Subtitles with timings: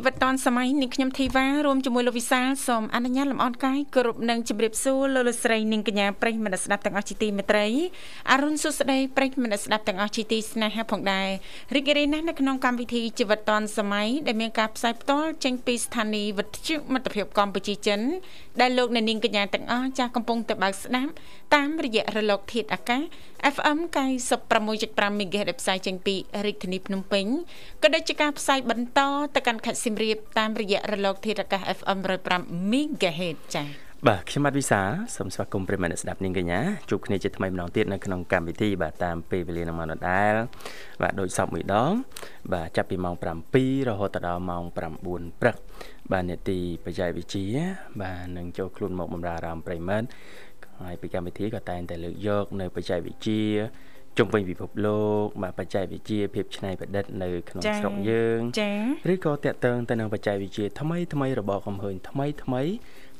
[0.00, 7.66] ជីវិតឌွန်សម័យនាងខ្ញុំធីវ៉ារួមជាមួយលោកវិសាលសូមអនុញ្ញាតលំអរកាយគោរពនឹងជម្រាបសួរលោកលោកស្រីនាងកញ្ញាប្រិយមិត្តស្ដាប់ទាំងអស់ជាទីមេត្រី
[8.30, 11.28] អរុនសុស្ដីប្រិយមិត្តស្ដាប់ទាំងអស់ជាទីស្នេហាផងដែរ
[11.74, 18.00] រីករាយណាស់នៅក្នុងកម្មវិធីជីវិតឌွန်សម័យដែលមានការផ្សាយផ្ទាល់ចេញពីស្ថានីយ៍វិទ្យុមិត្តភាពកម្ពុជាចិន
[18.60, 21.12] ដែលលោកអ្នកនាងកញ្ញាទាំងអស់ចាស់កំពុងតែបើកស្ដាប់
[21.54, 23.02] តាមរយៈរលកធាតុអាកាស
[23.54, 23.78] FM
[24.28, 26.14] 96.5 MHz ដែលផ្សាយចេញពី
[26.46, 27.26] រាជធានីភ្នំពេញ
[27.82, 29.00] ក៏ដូចជាការផ្សាយបន្ត
[29.34, 31.98] ទៅកាន់ខេត្តសៀមរាបតាមរយៈរលកធាតុអាកាស FM
[32.30, 33.66] 105 MHz ចា៎
[34.08, 34.80] បាទខ្ញុំបាទវិសា
[35.16, 36.60] សូមស្វាគមន៍ប្រិមត្តស្ដាប់នាងកញ្ញា
[36.90, 40.34] ជួបគ្នាជាថ្មីម្ដងទៀតនៅក្នុងកម្មវិធីបាទតាមពេលវេលានឹងម៉ោងដដែល
[41.02, 41.92] បាទដូចសពមួយដង
[42.52, 43.14] បាទចាប់ពីម៉ោង
[43.52, 45.56] 7រហូតដល់ម៉ោង9ព្រឹក
[46.12, 47.62] បាទនេតិបច្ចេកវិទ្យា
[48.02, 50.06] បាទនឹងចូលខ្លួនមកបម្រើអារម្មណ៍ប្រិមត្ត
[50.80, 53.42] ហើយពីកម្មវិធីក៏តែងតែលើកយក នៅបច្ចេកវិទ្យា
[54.18, 62.62] ជុំវិញពិភពលោកបាទបច្ចេកវិទ្យាភាពច្នៃប្រឌិតនៅក្នុងស្រុកយើងចា៎ឬក៏តាក់ទងទៅនឹងបច្ចេកវិទ្យាថ្មីថ្មីរបស់កំហើញថ្មីថ្មី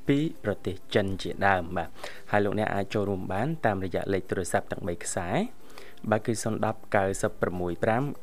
[0.09, 1.89] ពីប្រទេសចិនជាដើមបាទ
[2.31, 5.29] ហើយលោកអ្នកអាចចូលរួមបាន តាមរយៈលេខទូរស័ព្ទទាំង3ខ្សែ
[6.11, 6.45] បាទគឺ010 965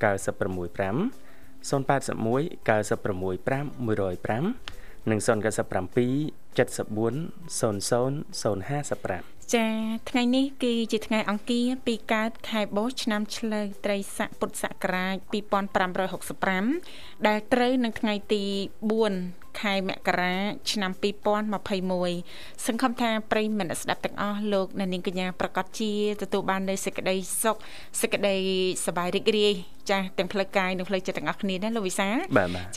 [0.03, 0.97] 965
[1.69, 2.17] 081
[2.67, 3.27] 965
[3.87, 5.27] 105និង097
[6.57, 6.57] 74
[7.59, 9.67] 00 055 ចា
[10.09, 15.15] ថ្ងៃនេះគឺជាថ្ងៃអង្គារពីកើតខែបោះឆ្នាំឆ្លូវត្រីស័កពុទ្ធសករាជ
[16.41, 18.43] 2565ដែលត្រូវនឹងថ្ងៃទី
[19.01, 20.35] 4ខែមករា
[20.71, 20.91] ឆ្នាំ
[21.97, 27.57] 2021សង្ឃឹមថាប្រិយមិត្តស្ដាប់ទាំងអស់លោកអ្នកនាងកញ្ញាប្រកាសជាទទួលបាននូវសេចក្តីសុខ
[28.01, 28.35] សេចក្តី
[28.85, 32.17] សប្បាយរីករាយ ចាស់ទាំងផ្លូវកាយនិងផ្លូវចិត្តទាំងអស់គ្នាណាលោកវិសាល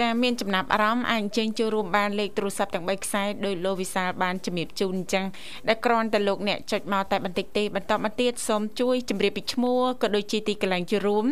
[0.00, 5.26] ចាស់មានចំណាប់អារម្មណ៍អាចអញ្ជើញចូលរួមបានលេខទូរស័ព្ទទាំង3ខ្សែដោយលោកវិសាលបានជំរាបជូនអញ្ចឹង
[5.68, 11.24] ដែលគ្រាន់តែលោកអ្នកចុចមកតែបន្តិចទេបន្តមកទៀតសូមជួយជម្រាបពីឈ្មោះក៏ដូចជាទីកន្លែងចូលរួម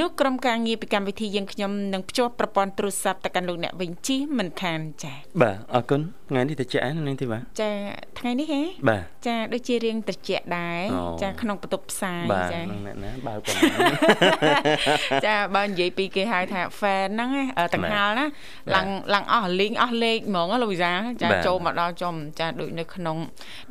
[0.00, 6.00] នោះក្រុមការងារពីកម្មវិធីយើងខ្ញុំនឹងភ្ជាប់ប្រព័ន្ធទូរស័ព្ទទៅកាន់លោកអ្នកវិញជិះមិនខានចា៎បាទអរគុណ
[6.30, 7.70] ថ្ងៃនេះត្រជាក់ណានាងធីវ៉ាចា
[8.18, 10.82] ថ្ងៃនេះហ៎បាទចាដូចជារៀងត្រជាក់ដែរ
[11.22, 17.30] ចាក្នុងបន្ទប់ផ្សាយចាអ្នកណាបើប៉ុណ្ណាចាបើនិយាយពីគេហៅថា fan ហ្នឹង
[17.74, 18.26] ទាំងហាលណា
[18.74, 23.16] ឡើងឡើងអស់លីងអស់លេខហ្មងលោកវិសាចាចូលមកដល់ចំចាដូចនៅក្នុង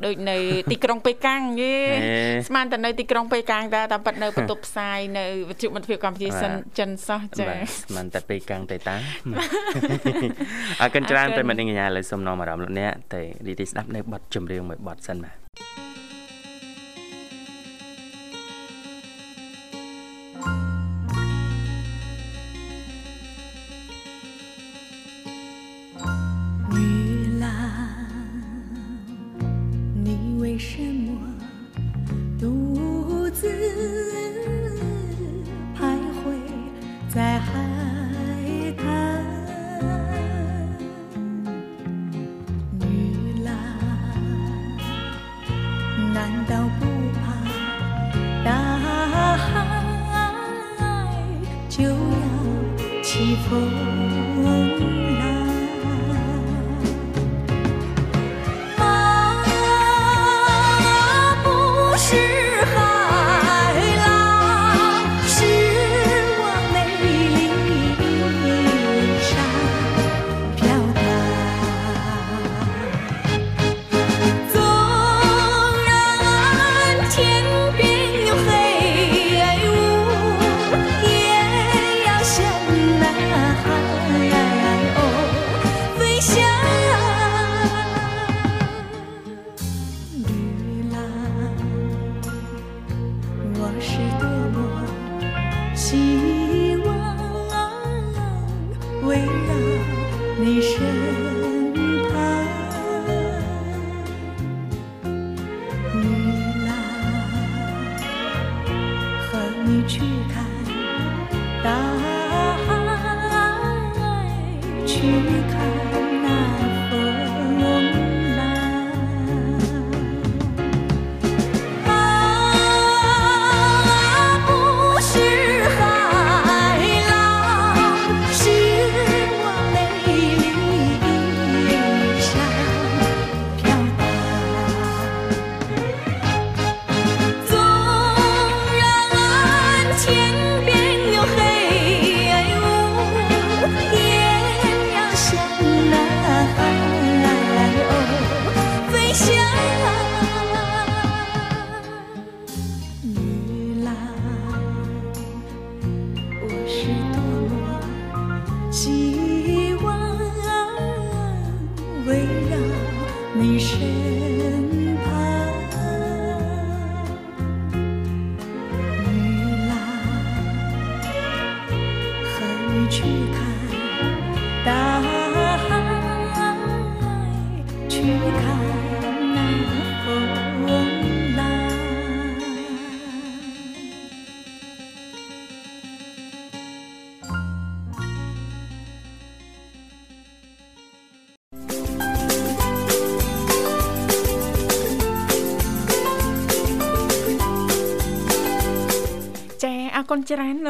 [0.04, 0.36] ដូចនៅ
[0.70, 1.74] ទីក្រុងប៉េកាំងយេ
[2.48, 8.96] ស្មានតែនៅទីក្រុងប៉េកាំងតែតែប៉ិតនៅបន្ទប់ផ្សាយនៅវិទ្យុមិត្តភាពកម្ពុជាសិនចិនសោះចាស្មានតែប៉េកាំងទេតា
[10.80, 15.36] អរគុណច្រើនប្រិមត្តនាងកញ្ញាឥឡូវសូមនាំអារម្មណ៍លោកអ្នកទៅរីទីស្ដាប់នៅបទចម្រៀងមួយបទសិនបាទ
[30.52, 31.16] 为什么
[32.38, 33.48] 独自
[35.74, 36.36] 徘徊
[37.08, 37.50] 在海
[38.76, 39.24] 滩？
[42.78, 43.50] 女郎
[46.12, 46.84] 难道不
[47.16, 47.22] 怕
[48.44, 48.52] 大
[49.38, 49.48] 海
[51.70, 51.96] 就要
[53.02, 54.01] 起风？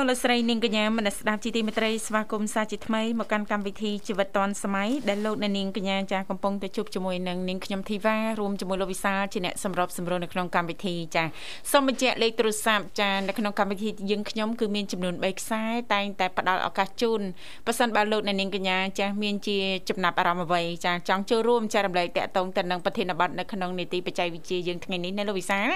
[0.03, 11.25] លោកលស្រីនាងកញ្ញាមនស្ដាប់ជីទីមេត្រីស្វាគមន៍សាជាថ្មីមកកាន់កម្មវិធីជីវិតឌွန်សម័យដែលលោកអ្នកនាងកញ្ញាចាកំពុងទៅជួបជាមួយនឹងនាងខ្ញុំធីវ៉ារួមជាមួយលោកវិសាលជាអ្នកសម្របសម្រួលនៅក្នុងកម្មវិធីចា
[11.73, 15.63] សូមបញ្ជាក់លេខទូរស័ព្ទចានៅក្នុងកម្មវិធីយើងខ្ញុំគឺមានចំនួន3ខ្សែ
[15.95, 17.21] តែងតែផ្ដល់ឱកាសជូន
[17.67, 19.59] ប៉ះសិនបើលោកអ្នកនាងកញ្ញាចាមានជា
[19.89, 25.69] ចំណាប់អារម្មណ៍អ្វីចាចង់ចូលរួមចែករំលែកតាក់ទងទៅនឹងប្រធានបទនៅក្នុងនីតិបច្ចេកវិទ្យាយើងថ្ងៃនេះណាលោកវិសាល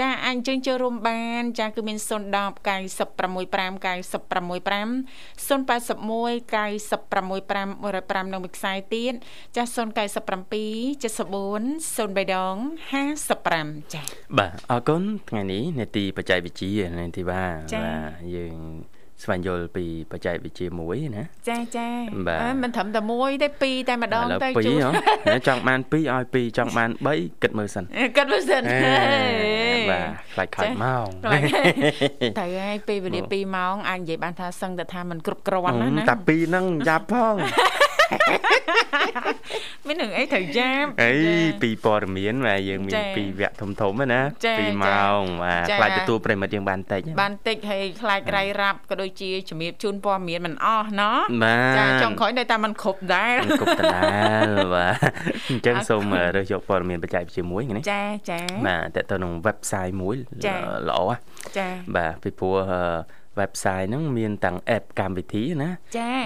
[0.00, 2.06] ចាអាចអញ្ជើញចូលរួមបានចាគឺមាន010
[3.56, 3.74] 90 065
[5.36, 6.26] 965
[6.86, 9.12] 081 965 105នៅមួយខ្សែទៀត
[9.56, 9.86] ចាស់097 74
[11.96, 12.56] 03ដង
[13.20, 14.04] 55ចា៎
[14.38, 18.56] បាទអរគុណថ្ងៃនេះនេតិបច្ចេកវិទ្យានេតិបាទបាទយើង
[19.22, 21.88] ស្វែងយល់ពីបច្ចេកវិទ្យាមួយណាចាចា
[22.62, 24.72] មិនត្រឹមតែមួយទេពីរតែម្ដងទៅជួ
[25.48, 27.84] ចង់បាន2ឲ្យ2ចង់បាន3គិតមើលសិន
[28.16, 28.62] គិតមើលសិន
[29.90, 37.34] បាទខ្លាចខ្លាចម៉ោងត្រូវហើយពេលវេលា2ម៉ោងអាចនិយាយបានថាសឹងតែថាมันគ្រប់គ្រាន់ណាណាតែ2ហ្នឹងយ៉ាប់ផង
[39.86, 41.12] មាននឹងអីត្រូវយ៉ាប់អី
[41.62, 44.20] ពីព័ត៌មានបាទយើងមានពីវគ្គធំធំណា
[44.58, 51.18] ពីម៉ោងបាទខ្លាចទទួលប្រិមិត្តយើងបានតិចបានតិចហើយខ្លាចរៃរ៉ាប់ក៏ដូចជាជំរាបជូនព័ត៌មានមិនអស់ណោះ
[51.78, 54.00] ចាចុងក្រោយនៅតែមិនគ្រប់ដែរគ្រប់ដដែ
[54.46, 54.96] លបាទ
[55.50, 60.16] អញ្ចឹងសូមរើសយកព័ត៌មានបច្ចេកវិទ្យាមួយនេះចាចាបាទតើទៅក្នុង website មួយ
[60.88, 61.00] ល្អ
[61.58, 62.56] ចាបាទពីព្រោះ
[63.40, 65.70] website ហ្នឹងមានទាំង app កម្មវិធីណា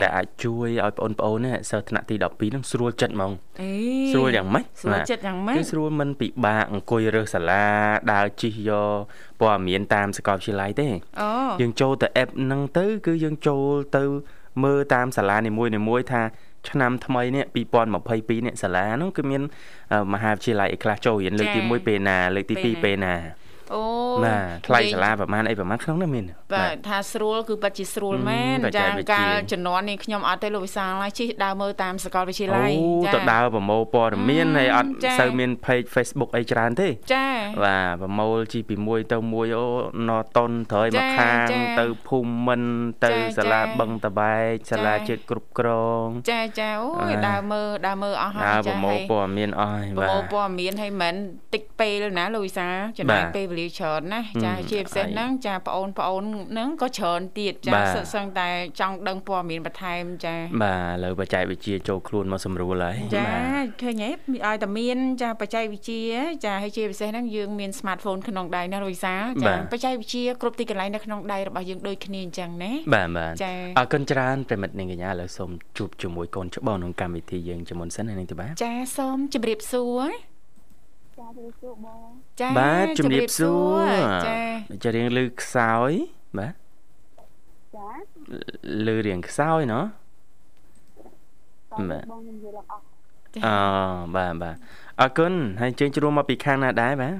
[0.02, 3.32] ដែលអាចជួយឲ្យបងប្អូនណាសិស្សថ្នាក់ទី12ហ្នឹងស្រួលចិត្តហ្មង
[4.12, 7.66] ស្រួលយ៉ាងម៉េចស្រួលចិត្តយ៉ាងម៉េចគឺស្រួលមិនពិបាកអង្គុយរើសសាលា
[8.12, 8.96] ដើរជិះយក
[9.40, 10.88] ព័ត៌មានតាមសាកលវិទ្យាល័យទេ
[11.20, 11.30] អូ
[11.60, 13.64] យើងចូលទៅ app ហ្នឹងទៅ គឺយើងចូល
[13.96, 14.04] ទៅ
[14.64, 16.22] មើលតាមសាលានីមួយៗថា
[16.68, 17.44] ឆ្នាំថ្មីនេះ
[17.96, 19.42] 2022នេះសាលាហ្នឹងគឺមាន
[20.12, 23.14] មហាវិទ្យាល័យឯខ្លះចូលរៀនលើកទី1ពេលណាលើកទី2ពេលណា
[23.74, 23.82] អូ
[24.24, 26.24] បាទថ្លៃសាលាប្រហែលអីប្រហែលក្នុងនោះមាន
[26.54, 32.70] បាទថាស្រួលគឺពិតជាស្រួលមែនចាកាលជំនាន់នេះខ្ញុំអត់ទេលោកវិសាលហើយជិះដើរមើលតាមសាកលវិទ្យាល័យ
[33.04, 37.26] ចាទៅដើរប្រមូលព័ត៌មានហើយអត់សូវមាន page Facebook អីច្រើនទេចា
[37.64, 39.66] បាទប្រមូលជីពីមួយទៅមួយអូ
[40.08, 41.48] ណតុនត្រយមកខាង
[41.80, 42.62] ទៅភូមិមិន
[43.04, 45.68] ទៅសាលាបឹងតបែកសាលាជាតិគ្រប់គ្រ
[46.02, 51.14] ងចាចាអូយដើរមើលដើរមើលអស់ហើយចាប្រមូលព័ត៌មានអស់ហើយបាទប្រមូលព័ត៌មានហើយមិន
[51.54, 58.48] តិចពេលណាលោកវិសាលចំណាយពេលវេលាច្រើនណាចាជាពិសេសហ្នឹងចាប្អូនប្អូនហ្នឹងក៏ច្រើនទៀតចាសិស្សសឹងតែ
[58.80, 63.26] ចង់ដឹងព័ត៌មានបន្ថែមចាបាទឥឡូវបច្ចេកវិទ្យាចូលខ្លួនមកសម្រួលហើយចា
[63.82, 64.10] ឃើញហ៎
[64.46, 66.04] ឲ្យតែមានចាបច្ចេកវិទ្យា
[66.44, 69.14] ចាហើយជាពិសេសហ្នឹងយើងមាន smartphone ក្នុងដៃណាវិសា
[69.44, 73.34] ចាបច្ចេកវិទ្យាគ្រប់ទីកន្លែងនៅក្នុងដៃរបស់យើងដូចគ្នាអញ្ចឹងណាបាទបាទ
[73.78, 80.29] អរគុណច្រើនប្រិមិត្តនាងកញ្ញាឥឡូវសូមជួបជាមួយកូនច្បងក្នុងកម្មវិធីយើងជាមុនសិនណានាងទីបាទចាសូមជម្រាបសួរ
[81.20, 82.10] ចាជំរាបសួរបង
[82.40, 83.88] ចាបាទជំរាបសួរ
[84.26, 84.38] ចា
[84.84, 85.90] ចារៀងលឺខ្សោយ
[86.38, 86.54] បាទ
[87.76, 87.88] ចា
[88.86, 89.84] លឺរៀងខ្សោយណោះ
[91.72, 92.82] បាទបងនិយាយឡើងអស់
[93.46, 93.54] អូ
[94.16, 94.56] បាទបាទ
[95.00, 97.14] អរគុណហើយជើងជ្រួមមកពីខាងណាដែរបាទ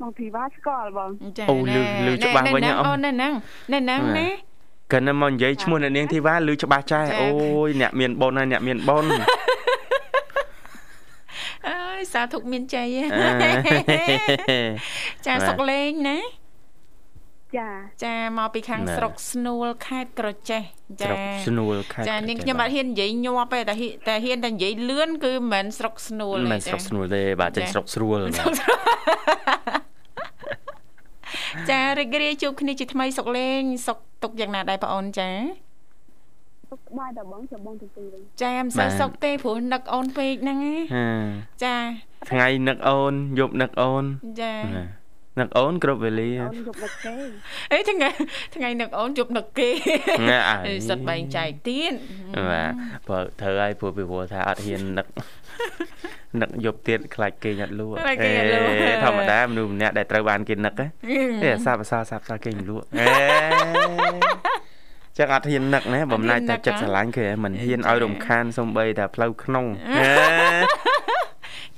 [0.00, 1.10] បងធីវ៉ាស្គាល់បង
[1.50, 3.32] អូលឺលឺច្បាស់វិញអូននៅហ្នឹង
[3.72, 4.28] នៅហ្នឹងណា
[4.92, 7.28] កណ្ណមកនិយាយឈ្មោះអ្នកនាងធីវ៉ាលឺច្បាស់ចែអូ
[7.66, 9.63] យអ្នកមានបុណ្យហើយអ្នកមានបុណ្យអើយ
[12.12, 12.86] សាធុកមានជ័យ
[15.26, 16.18] ចាសុកលេងណា
[17.58, 17.70] ចា
[18.04, 20.62] ចាមកពីខាងស្រុកស្នួលខេត្តក្រចេះ
[21.02, 23.74] ចាស្រុកស្នួលខេត្តចានាងខ្ញុំអត់ហ៊ាននិយាយញាប់ទេតែ
[24.08, 28.20] តែហ៊ានតែនិយាយលឿនគឺមិនមែនស្រុកស្នួលទេមិនស្រុកស្នួលទេបាទចេញស្រុកស្រួល
[31.70, 35.30] ចារីករាយជួបគ្នាជាថ្មីសុកលេងសុកទុកយ៉ាងណាដែរបងអូនចា
[36.74, 40.58] សុខសប្បាយតើបងចាំបងទៅទីវិញចាមិនសូវសុខទេព្រោះនឹកអូនពេកហ្នឹង
[41.64, 41.76] ចា
[42.30, 44.04] ថ្ងៃនឹកអូនយប់នឹកអូន
[44.40, 44.54] ចា
[45.38, 47.14] នឹកអូនគ្រប់វេលាអូនយប់នឹកគេ
[47.72, 48.08] អីថ្ងៃ
[48.54, 49.70] ថ្ងៃនឹកអូនយប់នឹកគេ
[50.28, 50.38] ណា
[50.88, 51.92] សិតបែងចែកទៀត
[52.50, 52.72] បាទ
[53.08, 55.06] បើត្រូវហើយព្រោះពីព្រោះថាអត់ហ៊ាននឹក
[56.42, 57.96] នឹកយប់ទៀតខ្លាចគេអត់លក់
[59.04, 60.74] ធម្មតាមនុស្សម្នាក់ដែលត្រូវបានគេនឹក
[61.44, 63.06] ទេសាបអសាសាបសាគេមិនលក់អេ
[65.18, 69.64] ចឹងអត់ហ៊ាននឹកណាបំណាច់តែចិត្តស្រឡាញ់គេមិនហ៊ានឲ្យរំខានសំបីតែផ្លូវក្នុង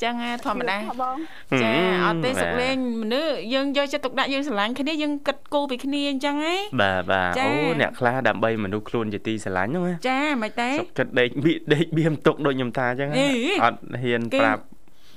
[0.03, 1.17] ចឹងណាធម្មតាបង
[1.63, 1.73] ចា
[2.05, 13.29] អត់ទេបាទសុកលេងមនុស្សយើងយកចិត្តទុកដាក់យើងស្រឡាញ់គ្នាយើងគិតគូរពីគ្នាអញ្ចឹងហ៎បាទបាទចាអូអ្នកខ្លះដើម្បីមនុស្សខ្លួនជាទីស្រឡាញ់ហ្នឹងណាចាមិនទេសុខចិត្តដេកបៀកដេកបៀមទុកដូចខ្ញុំថាអញ្ចឹងណាអេ
[13.65, 14.63] អត់ហ៊ានគេប្រាប់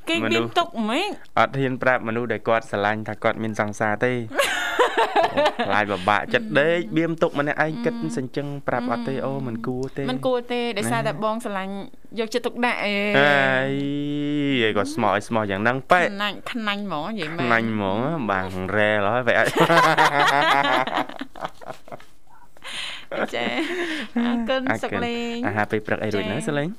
[0.09, 4.13] គេមនុមានស្សទុកហ្មងអត់ហ៊ានប្រាប់មនុស្សដែលគាត់ស្រឡាញ់ថាគាត់មានសង្សារទេ
[5.67, 11.73] ខ្លាចបបាក់ចិត្តដេកបៀមទុកម្នាក់ឯងគិតសញ្ជឹងប្រាប់អត់ទេអូមិនគួរទេមិនគួរទេដោយសារតែបងស្រឡាញ់
[12.19, 17.99] យកចិត្តទុកដាក់អេអីឯងក៏ស្មោះឲ្យស្មោះយ៉ាងហ្នឹងប៉ែខ្នាញ់ខ្នាញ់ហ្មងនិយាយមែនខ្លាញ់ហ្មង
[18.31, 23.45] បាំងរ៉ែឡើយបែរអត់ចា
[24.17, 26.69] អរគុណសុកលេងអាហារពេលព្រឹកអីរួចណាសលេង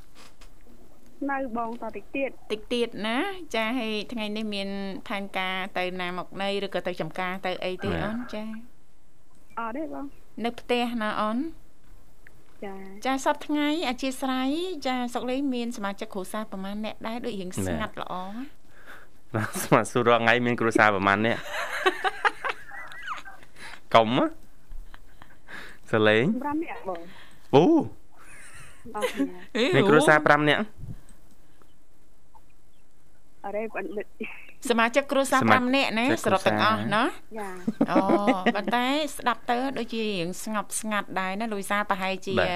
[1.28, 3.18] នៅបងតតិចទៀតតិចទៀតណា
[3.54, 4.68] ចាហើយថ្ងៃនេះមាន
[5.08, 8.44] ផែនការទៅណាមកណីឬក៏ទៅចំការទៅអីទេបាទអូនចា
[9.58, 10.04] អត់ទេបង
[10.44, 11.38] នៅផ្ទះណាអូន
[12.64, 12.74] ចា
[13.06, 14.48] ចាសប្តាហ៍ថ្ងៃអធិស្ឋាន
[14.86, 18.60] ចាសុកលេងមានសមាជិកគ្រួសារប្រហែលអ្នកដែរដូចរៀងស្ងាត់ល្អណា
[19.34, 21.36] បាទស្មាត់សួររងថ្ងៃមានគ្រួសារប្រហែលនេះ
[23.94, 24.24] កុំហ៎
[25.92, 27.00] សលេង5នាក់បង
[27.54, 27.64] អូ
[28.96, 30.62] អត់គ្នាមានគ្រួសារ5នាក់
[33.46, 34.06] អរេបងលិត
[34.70, 37.04] សមាជិកគ្រួសារសមាជិក5នាក់ណាគ្រួសារសរុបទាំងអស់ណា
[37.38, 37.48] ចា
[37.90, 37.98] អូ
[38.54, 42.52] ប៉ុន្តែស្ដាប់ទៅដូចជារៀងស្ងប់ស្ងាត់ដែរណាលូយសាប្រហែលជាបា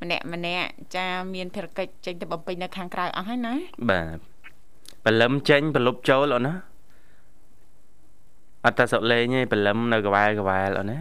[0.00, 3.54] ទម្នាក់ម្នាក់ចាមានភារកិច្ចចេញទៅបំពេញនៅខាងក្រៅអស់ហើយណា
[3.90, 4.18] បាទ
[5.04, 6.54] បលឹមចេញបលុបចូលអូនណា
[8.66, 10.98] អត់តែសុកលេងទេបលឹមនៅក្បែរក្បែរអូនណា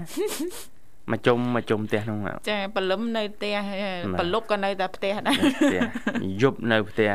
[1.11, 3.57] មកជុំមកជុំផ្ទះហ្នឹងមកចាបលឹមនៅផ្ទះ
[4.13, 5.79] បាទបលុបក៏នៅតែផ្ទះដែរផ្ទះ
[6.41, 7.11] យប់នៅផ្ទះ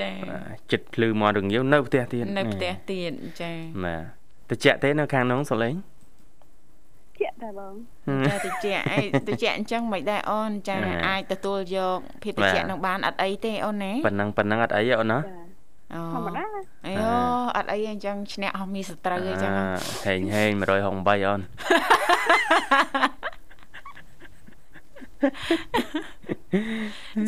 [0.00, 3.52] ចាបាទចិត្តភ្លឺមាត់រងាវនៅផ្ទះទៀតនៅផ្ទះទៀតចា
[3.84, 3.96] បា
[4.50, 5.74] ទតិចទេនៅខាងនោះសុកលេង
[7.20, 7.74] ជាក់តែបង
[8.28, 15.44] ចាតិចអីតិចអញ្ចឹងមិនដែរអូនចាបាទអាចទទួលយកភាពតិចបាទនឹងបានអត់អីទេអូនណាប៉ុណ្ណឹងប៉ុណ្ណឹងអត់អីទេអូនណាចា
[15.94, 16.44] អូធម្មតា
[16.86, 17.10] អីអូ
[17.56, 19.50] អត់អីអញ្ចឹងឈ្នះអស់មានសត្រូវអីចឹង
[20.06, 21.40] ហេងហេង168អូន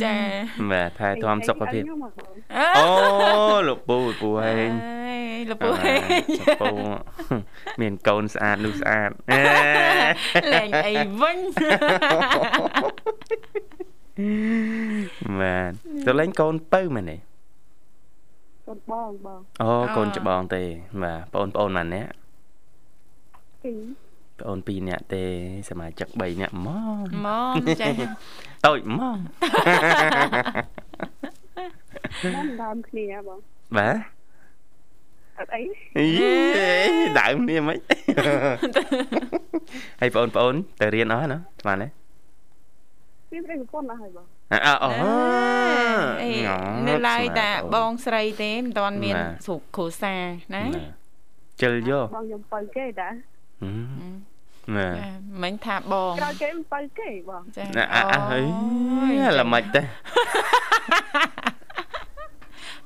[0.03, 0.17] ចា
[0.71, 2.33] បាទថែទាំសុខភាពខ្ញុំមកបង
[2.79, 2.89] អូ
[3.69, 6.01] លោកពូពូហេងអើយលពូហេង
[6.41, 6.73] លោកពូ
[7.81, 9.41] មានកូនស្អាតនោះស្អាតអេ
[10.53, 11.39] លែងអីវិញ
[15.41, 15.71] បាទ
[16.07, 17.17] ទៅលេងកូនពៅមែនទេ
[18.67, 20.63] កូនបងបងអូកូនច្បងទេ
[21.03, 22.07] បាទបងប្អូនម៉ានអ្នក
[23.63, 24.06] ពីរ
[24.37, 25.25] បងប្អូន2នាក់ទេ
[25.69, 27.89] សមាជិក3នាក់ហ្មងមកចា
[28.67, 29.17] តូចហ្មង
[32.25, 33.39] តាមដើមគ្នាបង
[33.77, 33.97] បាទ
[35.39, 35.63] អត់អី
[35.99, 36.07] អី
[37.21, 37.79] ដើមនេះមិន
[40.01, 41.89] ហើយបងប្អូនទៅរៀនអស់ណាស្មានទេ
[43.31, 44.91] ពីប្រេងប្រពន្ធអស់ហើយបងអើអូ
[46.23, 46.45] អេង
[46.89, 50.23] នៅឡើយស្មានតាបងស្រីទេមិនតាន់មានបាទស្រុកគ្រួសារ
[50.55, 51.07] ណាបាទ
[51.63, 53.09] ជិលយកបងខ្ញុំបើគេតា
[53.63, 55.09] ហឹមបាទចា
[55.43, 58.45] មិញថាបងក្រោយគេមិនបើគេបងចាណាអ่ะអើយ
[59.25, 59.83] ចាល្មិចទេ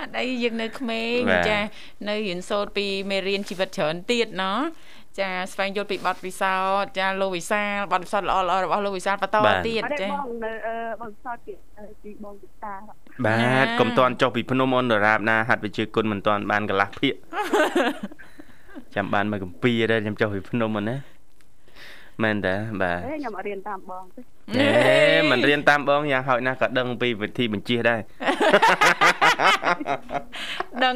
[0.01, 1.59] អត់អីយើងនៅក្មេងបាទចា
[2.09, 4.61] នៅរៀនសូត្រពីមេរៀនជីវិតច្រើនទៀតណោះ
[5.21, 9.37] ចាស្វែងយល់ពីបទពិសោធន៍ចាលោកវិសាលបទពិសោធន៍ល្អៗរបស់លោកវិសាលបន្ត
[9.67, 11.59] ទៀតអត់ទេចាបងនៅអឺបងសតទៀត
[12.03, 12.75] ពីបងវិតា
[13.27, 17.15] បាទកុំតន់ចុះពីភ្នំអូនដរាបណាហាត់វិជាគុណមិនតន់បានកន្លះភាក
[18.95, 20.97] ចាំបានមកកំពីដែរខ្ញុំចុះពីភ្នំហ្នឹងណា
[22.23, 24.21] មែនតើបាទអេខ្ញុំអត់រៀនតាមបងទេ
[24.59, 28.01] អេមិនរៀនតាមបងយ៉ាងហោចណាស់ក៏ដឹងពីវិធីបញ្ជិះដែរ
[30.85, 30.95] ដឹង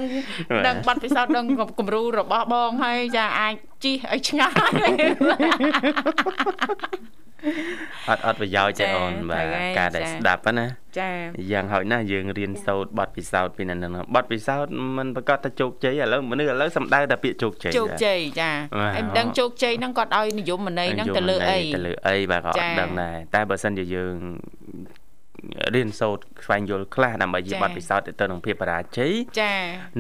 [0.50, 1.44] បាទដឹងបទពិសោធន៍ដឹង
[1.78, 3.54] គំរូរបស់បងហើយចាអាច
[3.84, 4.52] ជីកឲ្យឆ្ងាយ
[8.08, 10.66] អត់អត់ប្រយោជន៍ទេចាអូនបាទត្រូវហើយការដែលចាស្ដាប់ហ្នឹងណា
[10.98, 11.10] ចា
[11.52, 24.14] យ៉ាងហោចណាស់យើងរៀនសូត្របទពិសោធន៍ពីនៅហ្នឹងបទពិសោធន៍มันប្រកាសថាជោគជ័យឥឡូវមនុស្សឥឡូវសំដៅតែពាក្យជោគជ័យជោគជ័យចាបាទហើយមិនដឹងជោគជ័យហ្នឹងគាត់ឲ្យនិយមន័យហ្នឹងទៅលើអីទៅលើអីបាទក៏អចាត់ដឹងដែរតែបើសិនជាយើង
[25.74, 29.52] រៀនសូត្រស្វែងយល់ខ្លះដើម្បីជាចាបទពិសោធន៍ទៅនឹងភាពបរាជ័យចា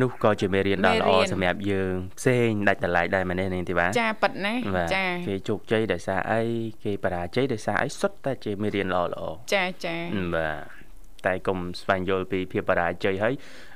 [0.02, 6.42] នោះក៏ជាមេរៀនដ៏មេល្អរៀនសម្រាប់យើងផ្សេងដាច់តម្លៃដែរមែនទេនាងធីបាចាប៉ិតណាបាទចាគេជោគជ័យដោយសារអី
[6.84, 9.22] គេបរាជ័យដោយសារអីសុទ្ធតែជាមេរៀនល្អល្អ
[9.54, 9.96] ចាចា
[10.34, 13.34] បាទតែកុំស្វែងយល់ពីភាពបរាជ័យហើយ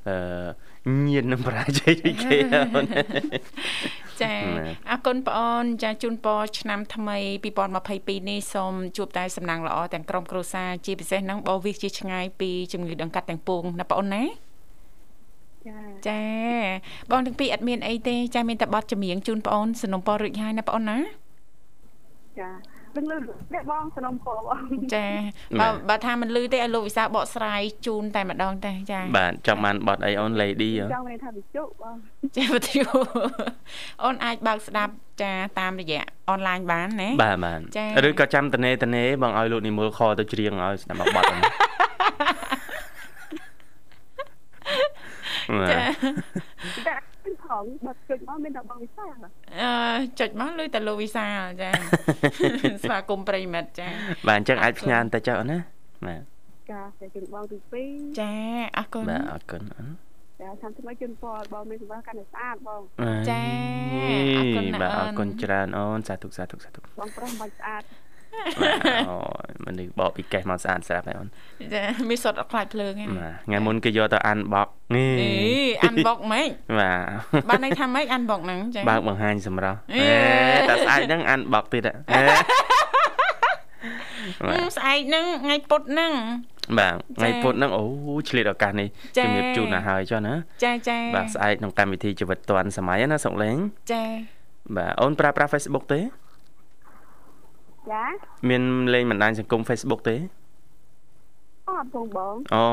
[0.08, 0.16] អឺ
[1.08, 2.36] ញៀននឹងបរាជ័យដូចគេ
[2.74, 2.84] អូន
[4.22, 7.16] ចាបាទអរគុណបងអូនចាជូនពរឆ្នាំថ្មី
[7.74, 14.24] 2022នេះសូមជួបតែសំណាងល្អទាំងក្រុមគ្រួសារជាពិសេសហ្នឹងបោះវិសជាឆ្ងាយពីជំងឺដង្កាត់ទាំងពួងណាបងអូនណា
[15.66, 16.22] ចាចា
[17.10, 20.98] បងទាំងពីរអត់មានអីទេចាមានតែប័ណ្ណចម្រៀងជូនបងអូនสนុំពររួចហើយណាបងអូនណា
[22.38, 22.50] ចា
[22.98, 23.18] ដឹងលឺ
[23.54, 24.60] តែបងសំណុំពរបង
[24.94, 25.06] ចា
[25.60, 31.96] បើបើថាមិនលឺទេឲ្យលោកវិសាលបកស្រាយជូនតែម្ដងតែចាបាទចង់បានបត់អីអូន Lady ហ៎ចង់មានថាវិជ្ជបង
[32.36, 32.84] ចាវិទ្យុ
[34.04, 41.42] អូនអាចបើកស្ដាប់ចាតាមរយៈអនឡាញបានណាបាទបាទចា៎ឬក៏ចាំតនេតនេបងឲ្យលោកនិមលខទៅច្រៀងឲ្យស្ដាប់មកបត់ហ្នឹង
[45.60, 45.78] បាទចា
[46.86, 47.07] តែ
[47.48, 49.14] ផងបើជិតមកមានតែបងវិសាល
[49.60, 49.70] អឺ
[50.20, 51.70] ចុចមកលុយតែលោកវិសាលចា
[52.82, 53.88] ស្វាគមន៍ប្រិមិត្តចា
[54.28, 55.58] បាទអញ្ចឹងអាចផ្ញើទៅចុះអូនណា
[56.06, 56.22] បាទ
[56.70, 58.32] ចាតែជិតបងទី2ចា
[58.78, 59.88] អរគុណបាទអរគុណអូន
[60.40, 62.82] ចាតាមថ្មីជូនពរបងមានសម្រាប់កាន់តែស្អាតបង
[63.30, 63.42] ចា
[64.36, 68.07] អរគុណណាស់បាទអអូរនគុណច្រើនអូនសាធុសាធុសាធុបងប្រុសមិនបាច់ស្អាតបាទ
[69.10, 69.18] អូ
[69.48, 71.28] យមនុស្សបកពីកេះមកស្អាតស្រាប់ហើយអូន
[71.74, 75.30] ចាមានសុតអត់ខ្លាចភ្លើងទេបាទថ្ងៃមុនគេយកទៅអានបកនេះអេ
[75.82, 76.48] អានបុកម៉េច
[76.80, 76.92] បា
[77.42, 80.06] ទបានន័យថាម៉េចអានបុកហ្នឹងចាបើកបង្ហាញសម្រាប់អេ
[80.68, 82.20] តែស្អាតហ្នឹងអានបកទៀតហ៎អេ
[84.42, 86.12] អឺស្អែកហ្នឹងថ្ងៃពុធហ្នឹង
[86.78, 87.82] បាទថ្ងៃចា៎ពុធហ្នឹងអូ
[88.28, 93.56] ឆ្លៀតឱកាសនេះចា៎ជំរាបជូនទៅហើយចុះណាចាចាបាទស្អែកក្នុងកម្មវិធីជីវិតឌွန်សម័យណាសុកលេង
[93.92, 94.04] ចា
[94.76, 96.00] បាទអូនប្រើប្រាស់ Facebook ទេ
[97.92, 98.04] ចា
[98.48, 98.62] មាន
[98.94, 100.16] លេងបណ្ដាញសង្គម Facebook ទេ
[101.68, 102.66] អត់ផងបងអូ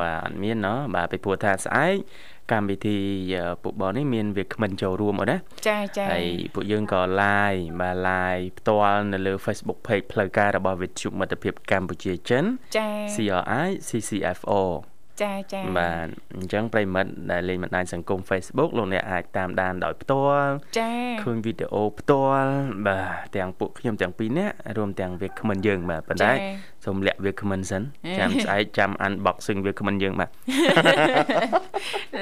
[0.00, 1.96] បាទអត់មានណោះបាទពីព្រោះថាស្អែក
[2.52, 2.98] កម្មវិធី
[3.34, 5.36] អឺពួកបងនេះមានវាគ្មិនចូលរួមអូនណា
[5.68, 12.44] ចាចាហើយពួកយើងក៏ live បាទ live ផ្ទាល់នៅលើ Facebook page ផ្លូវការរបស់វិទ្យុមិត្តភាពកម្ពុជាចិន
[12.76, 14.60] ចា CRI CCFO
[15.22, 16.06] ចាចាបាទ
[16.36, 20.90] អញ្ចឹងប្រិមិត្តដែលលេងបណ្ដាញសង្គម Facebook លោកអ្នកអាចតាមដានដោយផ្ទាល់ចា
[21.22, 22.52] ឃើញវីដេអូផ្ទាល់
[22.86, 26.32] បាទទាំងពួកខ្ញុំទាំងពីរនាក់រួមទាំងវាគ្មិនយើងបាទប៉ុន្តែ
[26.84, 27.82] សូមលាក់វាគ្មិនសិន
[28.18, 30.30] ចាំស្អែកចាំ unboxing វាគ្មិនយើងបាទ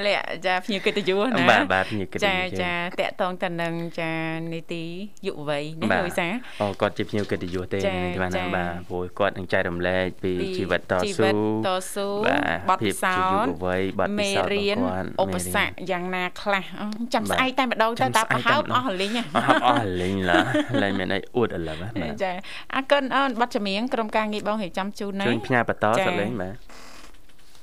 [0.05, 4.13] លាក់ចាភ្ញៀវកិត្តិយសណាបាទបាទភ្ញៀវកិត្តិយសចាយើងចាតកតងតនឹងចា
[4.53, 4.85] នីតិ
[5.25, 6.27] យុវវ័យណាបាទលោកវិសា
[6.61, 11.33] អូគាត់ជាភ្ញៀវកិត្តិយសទេចានេះបាទចាណាបាទព្រោះគាត់នឹងចែករំលែកពីពីជីវិតតជីស៊ូវិត
[11.67, 20.39] តស៊ូបាទបទភាពពិសោជាយុធន៍វវ័យបទពិមេសោធន៍រៀនរបស់គាត់ឧបសគ្គយ៉ាងណាខ្លះអឺចាំបាទស្អែកតែម្ដងទៅចាំតាស្អែប្រកហើបតែម្ដងអស់រលីងហ៎អស់អស់លេងឡា
[20.81, 21.91] លេងមានអីអួតឥឡូវបាទ
[22.23, 22.31] ចា
[22.75, 26.55] អរគុណអូនប័ណ្ណចម្រៀងក្រុមការងារបងរៀបចំជូនណាជួយផ្ញើបន្តចាសលេងបាទ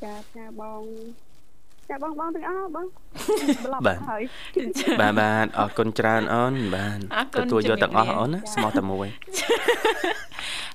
[0.05, 0.83] ចាផ្ញើបង
[1.89, 2.87] ចាបងបងទាំងអស់បង
[3.65, 4.23] ប្លុកបាទហើយ
[5.01, 9.09] បាទបាទអរគុណច្រើនអូនបាទអរគុណទទួលយកទាំងអស់ជំរាបលាអូនណាស្មោះតែមួយ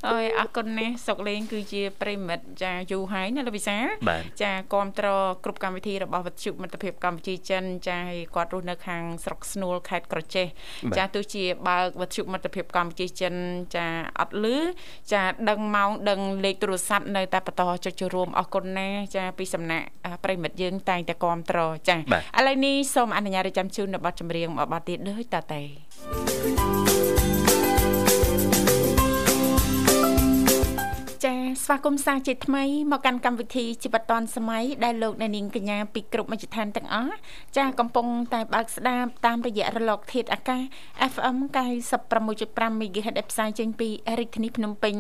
[0.08, 10.48] អើយអរគុណណាស់សុកលេងគឺជាប្រិមិត្តចាយូរហើយណាលោកវិសាលបាទចាគ្រប់គ្រងគ្រប់កម្មវិធីរបស់វិទ្យុមិត្តភាពកម្ពុជាចិនចាហើយគាត់រស់នៅខាងស្រុកស្នួលខេត្តក្រចេះ
[10.92, 13.34] បាទចាទោះជាបើកវិទ្យុមិត្តភាពកម្ពុជាចិន
[13.76, 13.86] ចា
[14.20, 14.58] អត់លឺ
[15.14, 21.98] ចាដឹងម៉ោងដឹងលេខទូរស័ព្ទនៅតែបន្តចុចចូលរួមអរគុណណាស់ចាពីសំណាក់អ่าប្រិមិត្តយើងតែងតែគ្រប់គ្រងចា
[22.38, 26.99] ឥឡូវនេះសូមអនុញ្ញាតឲ្យចាំជូននៅប័ណ្ណចម្រៀងមួយប័ណ្ណទៀតដូចតទៅ
[31.26, 37.16] ចាស្វាគមន៍សាជាថ្មីមកកាន់កម្មវិធីជីវិតឌွန်សម័យដែលលោកអ្នកនាងកញ្ញាពីគ្រប់មជ្ឈដ្ឋានទាំងអស់
[37.58, 40.62] ចាកំពុងតែបើកស្ដាប់តាមរយៈរលក ធាតុអាកាស
[41.14, 41.38] FM
[42.10, 44.96] 96.5 MHz ដែលផ្សាយចេញពីរាជធានីភ្នំពេញ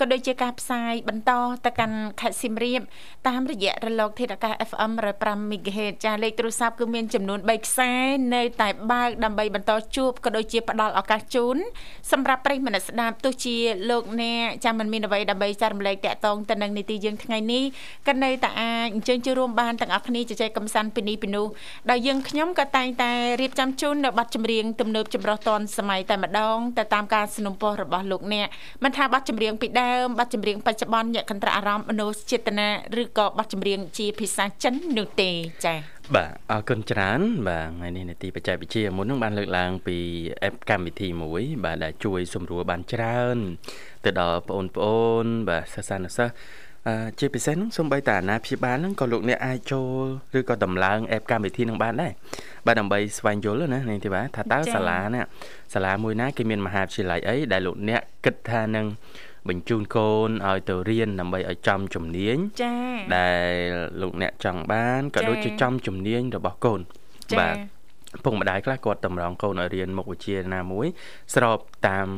[0.00, 1.32] ក៏ដូចជាការផ្សាយបន្ត
[1.64, 2.80] ទៅកាន់ខេត្តសៀមរាប
[3.28, 7.92] តាមរយៈរលកធាតុអាកាស FM 105 MHz ចាលេខទូរស័ព្ទគឺមានចំនួន3ខ្សែ
[8.34, 11.56] នៅតែបើកដើម្បីបន្តជួបក៏ដូចជាផ្ដល់ឱកាសជូន
[12.12, 13.56] សម្រាប់ប្រិយមិត្តស្ដាប់ទោះជា
[13.90, 17.63] លោកអ្នកចាំមិនមានអ្វីដើម្បីចែករំលែកតាក់ទងទៅនឹងនីតិយើងថ្ងៃនេះ
[18.07, 21.45] ក៏នៅតែអាចអញ្ជើញចូលរួមបានទាំងអស់គ្នាជជែកកំសាន្តពីនេះពីនោះ
[21.91, 28.47] ដោយយើងខ្ញុំក៏តែងតែរៀបចំជូននៅប័ណ្ណចម្រៀងទំនើបចម្រុះតនសម័យតែម្ដងទៅតាមការสนับสนุนរបស់លោកអ្នក
[28.83, 32.69] មិនថាប័ណ្ណចម្រៀងពីដើមប័ណ្ណចម្រៀងបច្ចុប្បន្នយកកន្ត្រាអារម្មណ៍មនោចេតនា
[33.01, 35.29] ឬក៏ប័ណ្ណចម្រៀងជាភាសាចិននោះទេ
[35.65, 39.98] ចា៎ បាទអរគុណច្រើន បាទថ្ងៃនេះនីតិបច្ចេកវិទ្យាមុននឹងបានលើកឡើងពី
[40.48, 43.36] app កម្មវិធីមួយ បាទដែលជួយសម្រួលបានច្រើន
[44.04, 46.34] ទៅដល់បងប្អូន បាទសិស្សានុសិស្ស
[46.86, 50.04] អឺជាពិសេសហ្នឹងសូម្បីតែអាណាព្យាបាលហ្នឹងក៏លោកអ្នកអាចចូល
[50.38, 52.12] ឬក៏ដំឡើង app កម្មវិធីហ្នឹងបានដែរ
[52.66, 55.22] បាទដើម្បីស្វែងយល់ណានាងធីបាថាតើចា៎សាលាណា
[55.74, 58.86] សាលាមួយណាគេមានមហាវិទ្យាល័យអីដែលលោកអ្នកគិតថានឹង
[59.48, 63.52] បញ្ជូនកូនឲ្យទៅរៀនដើម្បីឲ្យចំជំនាញចា៎ដែល
[64.00, 66.80] លោកអ្នកចង់បានក៏ចា៎ដូចជាចំជំនាញរបស់កូន
[67.32, 67.56] ចា៎បាទ
[68.24, 70.86] ពុកម្ដាយខ្លះគាត់តម្រង់កូនឲ្យរៀនមុខវិជ្ជាណាមួយ
[71.34, 72.08] ស្របតាម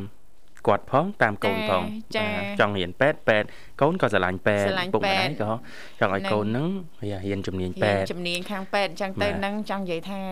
[0.66, 1.82] គាត់ផងតាមកូនផង
[2.16, 3.48] ចា៎បាទចង់រៀនពេទ្យពេទ្យ
[3.80, 5.50] កូនក៏ស្រឡាញ់ពេទ្យស្រឡាញ់ពុកម្ដាយពេទ្យក៏
[6.00, 6.66] ចង់ឲ្យកូនហ្នឹង
[7.26, 10.22] រៀនជំនាញរៀពេនទ្យជំនាញខាងពេទ្យអញ្ចឹងទៅបាទនឹងចង់និយាយថា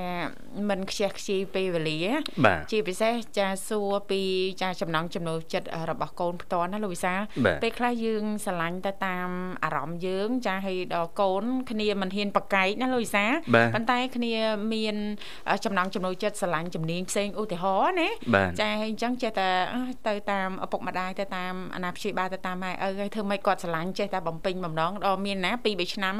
[0.71, 1.99] មិនខ្ជះខ្ជាយពេលវេលា
[2.47, 4.23] បាទជាពិសេសចាសួរពី
[4.63, 9.29] ចាចំណង់ចំណូលចិត្តរបស់កូនផ្ទាល់ណាលោកវិសាលបាទពេលខ្លះយើងស្រឡាញ់ទៅតាម
[9.65, 14.35] អារម្មណ៍យើង ចាឲ្យដល់កូន គ្នាមិនហ៊ានប្រកែកណាលោកវិសាលបាទប៉ុន្តែគ្នា
[14.75, 14.97] មាន
[15.65, 26.15] ចំណង់ចំណូលចិត្តស្រឡាញ់ជំនាញផ្សេងឧទាហរណ៍ណាបាទចាហើយអញ្ចឹងចេះតែអើទៅតាមឪពុកម្ដាយទៅតាមអាណាព្យាបាលទៅតាមម៉ែឪហើយធ្វើម៉េចគាត់ស្រឡាញ់ចេះតែបំពេញបំណងដល់មានណា2 3ឆ្នាំ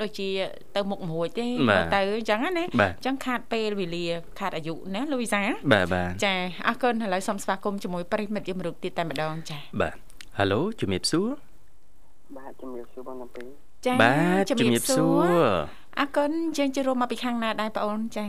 [0.00, 0.28] ដូចជា
[0.76, 1.46] ទៅមុខមួយទេ
[1.94, 4.06] ទៅអញ្ចឹងណាអញ្ចឹងខាតពេលវេលា
[4.40, 5.42] ខាតអាយុណាលូវីសា
[5.72, 6.34] បាទបាទចា
[6.68, 9.94] អរគុណឥឡូវសូមស្វាគមន៍ជាមួយប្រិមិត្តយើងមរុខទៀតតែម្ដងចាបាទ
[10.38, 11.28] ហៅឡូជំរាបសួរ
[12.36, 13.44] បាទជំរាបសួរបងតាពី
[13.86, 15.26] ចាបាទជំរាបសួរ
[16.00, 18.26] អរគុណយើងជួបមកពីខាងណាដែរបងអូនចា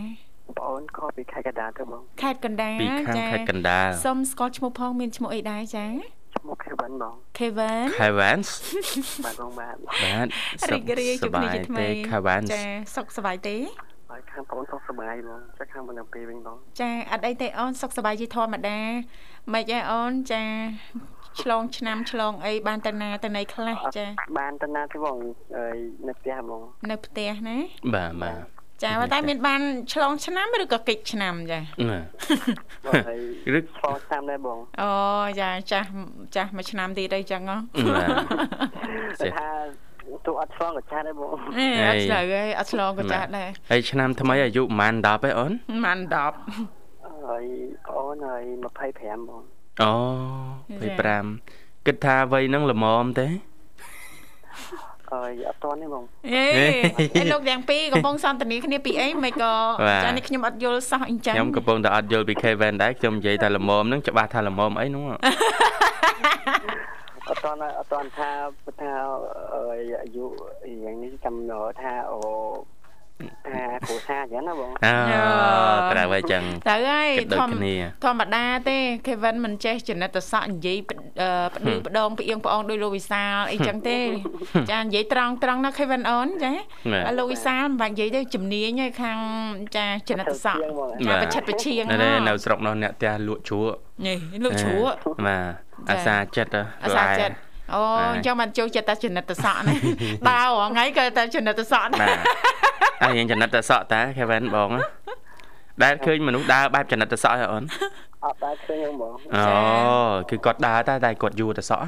[0.57, 5.85] បងអូនខពីខេត្តកណ្ដាលទៅបងខេត្តកណ្ដាលពីខាងខេត្តកណ្ដាលសូមស្គាល់ឈ្មោះផងមានឈ្មោះអីដែរចា
[6.45, 8.39] ឈ្មោះ Kevin បង Kevin Kevin
[9.25, 10.27] បាទបងបាទបាទ
[10.71, 12.63] រីករាយជួបគ្នាជាថ្មី Kevin ចា
[12.95, 13.55] សុខសប្បាយទេ
[14.10, 18.79] ហើយខាងបងសុខសប្បាយបងចាខាងបងពីវិញបងចាអត់អីទេអូនសុខសប្បាយជាធម្មតា
[19.53, 20.43] មិនអីអូនចា
[21.41, 24.05] ឆ្លងឆ្នាំឆ្លងអីបានទៅណាទៅណីខ្លះចា
[24.38, 25.17] បានទៅណាទេបង
[26.08, 27.58] នៅផ្ទះបងនៅផ្ទះណា
[27.95, 28.54] បាទបាទ
[28.85, 29.61] ចាតែមានបាន
[29.93, 31.59] ឆ្លងឆ្នាំឬក៏កិច្ចឆ្នាំចា
[33.57, 34.91] ឬឆ្លងឆ្នាំដែរបងអូ
[35.41, 35.87] ចាចាស់
[36.35, 37.57] ចាស់មួយឆ្នាំទៀតអីចឹងហ៎
[39.37, 39.49] ថា
[40.25, 41.35] ទូអត់ឆ្លងក៏ចាស់ដែរបងអ
[41.93, 45.99] ត់ឆ្លងហើយអត់ឆ្លងក៏ចាស់ដែរហើយឆ្នាំថ្មីអាយុប៉ុន្មាន10ឯអូនប៉ុន្មាន
[46.63, 47.45] 10ហើយ
[47.89, 48.43] អូនហើយ
[48.85, 49.43] 25បង
[49.81, 49.93] អូ
[51.09, 53.27] 25គិតថាវ័យហ្នឹងល្មមទេ
[55.15, 56.45] អើយអត់តនេះបងអេ
[57.21, 59.54] ឯលោកទាំងពីរកំពុងសន្ទនាគ្នាពីអីមិនក៏
[60.06, 65.06] ចានេះខ្ញុំអត់យល់សោះអញ្ចឹងខ្ញុំកំពុងតែអត់យល់ពី Kevin ដែរខ្ញុំនិយាយតែល្មមហ្នឹងច្បាស់ថាល្មមអីនោះ
[67.30, 67.47] អត់ត
[67.80, 68.30] អត់តថា
[68.82, 68.91] ថា
[69.54, 70.25] អាយុ
[70.84, 71.36] យ៉ាងនេះចាំ
[71.82, 72.19] ថាអូ
[73.17, 74.93] ថាគ្រួសារអញ្ចឹងណាបងអូ
[75.91, 77.54] ត្រូវហើយចឹងត្រូវហើយធម្ម
[78.04, 83.99] ធម្មតាទេ Kevin មិនចេះចនិតសក់និយាយផ្ដឺផ្ដងផ្អៀងប្អងដោយលោកវិសាលអីចឹងទេ
[84.71, 86.54] ចានិយាយត្រង់ត្រង់ណា Kevin អូនចា
[87.19, 89.19] លោកវិសាលមិនបាច់និយាយទេជំនាញហើយខាង
[89.75, 90.60] ចាចនិតសក់
[91.08, 91.84] ចាប្រឆិតប្រឈៀង
[92.28, 94.95] នៅស្រុកនោះអ្នកផ្ទះលក់ជ្រក់នេះលក់ជ្រក់
[95.28, 97.36] បាទអាសាចិត្តអាសាចិត្ត
[97.73, 97.80] អូ
[98.13, 99.73] អញ្ចឹងមិនចូលចិត្តតែចនិតសក់ណា
[100.30, 102.15] ដើររងៃក៏តែចនិតសក់ដែរ
[103.04, 104.69] អើយើងចនិតតែសក់តា Kevin បង
[105.84, 107.63] ដែលឃើញមនុស្សដើរបែបចនិតតែសក់ហ៎អូន
[108.25, 109.45] អត់ដែរឃើញហ្មងអូ
[110.30, 111.86] គឺគាត់ដើរតែតែគាត់យួរតែសក់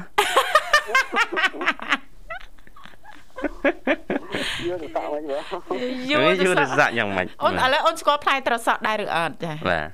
[4.66, 9.88] យូរទៅសាក់វិញយូរយូរទៅសាក់យ៉ាងម៉េចអូនឥឡូវអូនស្គាល់ផ្លែត្រសក់ដែរឬអត់ចាបាទ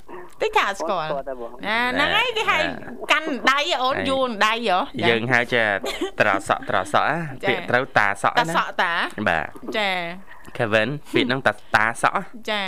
[0.45, 2.59] តិចថាស្គាល់ហ្នឹងហើយគេហៅ
[3.13, 4.79] កាន់ដៃអូនយូរដៃហ៎
[5.11, 5.65] យើងហៅចា
[6.21, 7.09] ត្រសក់ត្រសក់
[7.49, 8.93] ពាក្យត្រូវតាសក់ណាតាសក់តា
[9.29, 9.47] បាទ
[9.79, 9.91] ចា
[10.57, 12.63] Kevin ពាក្យហ្នឹងតាតាសក់ចា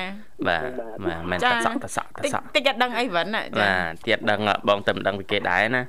[0.48, 0.62] បាទ
[1.04, 5.82] បាទមិនតាសក់តាសក់តាសក់តិចអត់ដឹងអីវិញណាបាទទៀតដឹងបងតែមិនដឹងពីគេដែរណា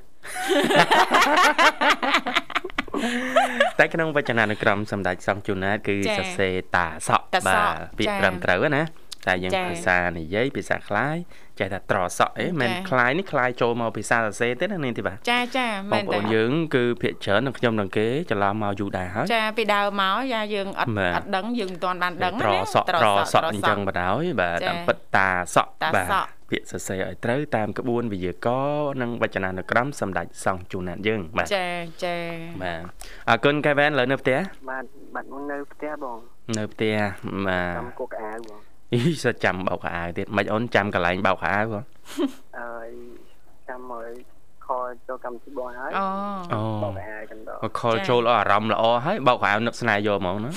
[3.79, 8.83] តែក្នុងវចនានុក្រមសម្ដេចសង្ឃជូណាតគឺសរសេរតាសក់បាទពាក្យត្រឹមត្រូវណា
[9.27, 11.17] តែយើងភាសានិយាយភាសាខ្លាយ
[11.59, 28.69] ចេះតែត្រសក់អីមិនខ្លាយនេះខ្លាយចូលមកភាសាសរសេរទេណានាងទីបាទចាចាមែនតែបងប្អូនយើងគឺភាកច្រើននឹងខ្ញុំនឹងគេច្រឡំមកយូរដែរហើយចាពីដើមមកយ៉ាយើងអត់អត់ដឹងយើងមិនទាន់បានដឹងណាត្រសក់ត្រសក់អញ្ចឹងបណ្ដោយបាទតាមពិតតាសក់បាទពាក្យសរសេរឲ្យត្រូវតាមក្បួនវិយាករ
[29.01, 31.67] និងវចនានុក្រមសម្ដេចសង្ឃជូណាតយើងបាទចា
[32.03, 32.17] ចា
[32.63, 32.81] បាទ
[33.29, 34.85] អរគុណកែវ៉ែនលើនៅផ្ទះបាទ
[35.15, 36.19] បាទនៅផ្ទះបង
[36.57, 36.95] នៅផ្ទះ
[37.47, 38.59] បាទចាំគោកអាវបង
[38.93, 41.83] អីសិតចាំបោកខោអាវទៀតមិនអូនចាំកន្លែងបោកខោអាវបង
[42.59, 42.89] អើយ
[43.69, 44.03] ចាំមក
[44.67, 45.91] ខលចូលកម្មវិធីបងហើយ
[46.53, 50.49] អូបោកអាវកណ្ដោខលចូលអារម្មណ៍ល្អហើយបោកខោអាវនឹកស្នេហ៍យកហ្មងណា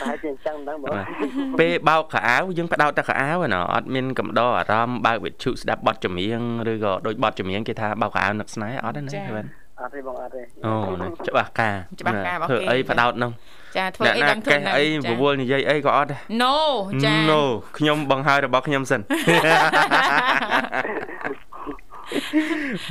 [0.00, 0.90] តែជាអញ្ចឹងដល់បង
[1.60, 6.40] ពេលបោកខោអាវយើងផ្ដោតតែខោអាវណាអត់មានកំដរអារម្មណ៍បើកវិទ្យុស្ដាប់បទចម្រៀង
[6.72, 9.46] ឬក៏ដូចបទចម្រៀងគេថាបោកខោអាវនឹកស្នេហ៍អត់ទេណាបាទ
[9.80, 10.72] អត់ទេបងអត់ទេអូ
[11.28, 13.32] ច្បាស់ការច្បាស់ការរបស់គេធ្វើអីផ្ដោតនោះ
[13.76, 16.10] ចាធ្វើអីដឹងធ្វើអីរវល់និយាយអីក៏អត់
[16.42, 16.56] No
[17.04, 17.40] ចា No
[17.78, 19.00] ខ្ញុំបង្ហើយរបស់ខ្ញុំសិន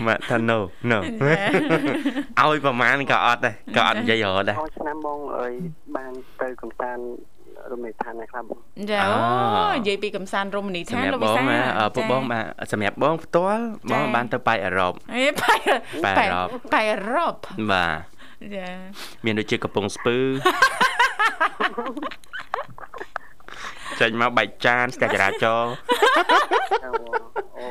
[0.07, 0.57] មកថា no
[0.91, 5.53] no ឲ្យប្រហែលក៏អត់ដែរក៏អត់និយាយរហូតដែរឆ្នាំបងអើយ
[5.95, 7.03] បានទៅកំសាន្ត
[7.71, 8.43] រមណីយដ្ឋានណាខ្លះ
[8.91, 11.43] ចាអូនិយាយពីកំសាន្តរមណីយដ្ឋានលោកវិសា
[11.95, 15.55] ពួកបងបាទសម្រាប់បងផ្ទាល់បងបានទៅប៉ៃអឺរ៉ុបអេប៉ៃ
[16.03, 17.33] ប៉ៃអឺរ៉ុបប៉ៃអឺរ៉ុប
[17.71, 18.12] បាទ
[18.55, 18.67] ចា
[19.25, 20.17] មានដូចជាកំពង់ស្ពឺ
[24.01, 25.65] ចេញមកបែកចានស្កាចរាចរ
[26.85, 26.91] អូ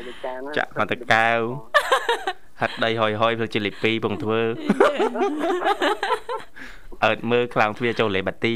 [0.06, 1.28] បែកចានចាក់មកតកៅ
[2.60, 4.40] ហាត់ដីហយហយធ្វើជាលីពីពងធ្វើ
[7.04, 8.54] អើតមើលខ្លោងទ្វារចូលលេបាទី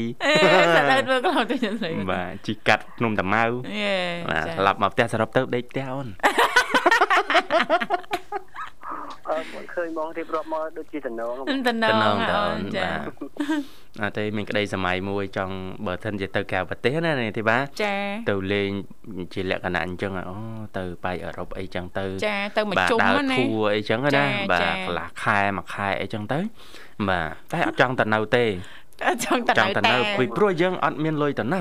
[0.91, 3.43] អើតមើលខ្លោងទ្វារចូលលេបាទជីកាត់ភ្នំតាម៉ៅ
[4.31, 6.07] បាទស្លាប់មកផ្ទះសរុបទៅដេកផ្ទះអូន
[9.37, 9.43] អឺ
[9.75, 11.35] ឃើញបងរៀបរាប់មកដូចជាតំណង
[11.67, 12.89] តំណតំណងងតើអូអូននចា
[13.99, 17.95] បាទអត់ទេមានក្តីសម័យមួយចង់បើសិនជាទៅក្រៅប្រទេសណានេះទេបាទចា
[18.29, 18.69] ទៅលេង
[19.33, 20.35] ជាលក្ខណៈអញ្ចឹងអូ
[20.77, 26.39] ទៅបែកអឺរ៉ុបអីចឹងទៅចាទៅមកបាទជុំដើរណាធួអីចឹងចាណាបាទចាកន្លះខែមួយខែអីចឹងទៅ
[27.09, 28.45] បាទតែអត់ចង់ទៅនៅទេ
[29.25, 31.59] ចង់ទៅចង់ទៅតែនៅពីព្រោះយើងអត់មានលុយទៅនៅ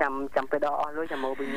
[0.00, 1.48] ចាំចាំពេលដល់អស់លុយចាំមកវិញ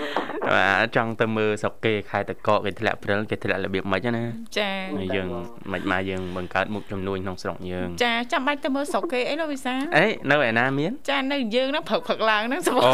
[0.54, 4.24] បាទចង់ទៅមើលស្រុកគេខែតកកគេធ្លាក់ព្រិលគេធ្លាក់របៀបម៉េចណា
[4.58, 5.28] ចាហើយយើង
[5.72, 12.94] មិនមកយើងបង្កើតមុខចំនួនក្នុងស្រុកយើងចាចាំបាច់ទៅមើលស្រុកគេអីលោកវិសាអេនៅឯណាមានចានៅយើងហ្នឹងព្រឹកព្រឹកឡើងហ្នឹងសុខអូ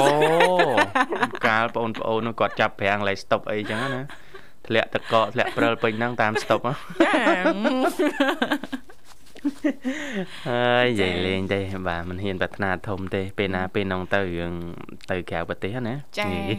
[1.47, 4.01] កាលបងប្អូននោះគាត់ចាប់ប្រាំងឡៃស្តុបអីចឹងណា
[4.67, 8.96] ធ្លាក់តកកធ្លាក់ព្រិលពេញហ្នឹងតាមស្តុបហ៎ចា
[10.49, 14.53] ហើយនិយាយលេងទេបាទមិនហ៊ានប្រាថ្នាធំទេ ពេលណាពេលនងទៅរឿង
[15.11, 16.57] ទៅក្រៅប្រទេសណាចានិយាយ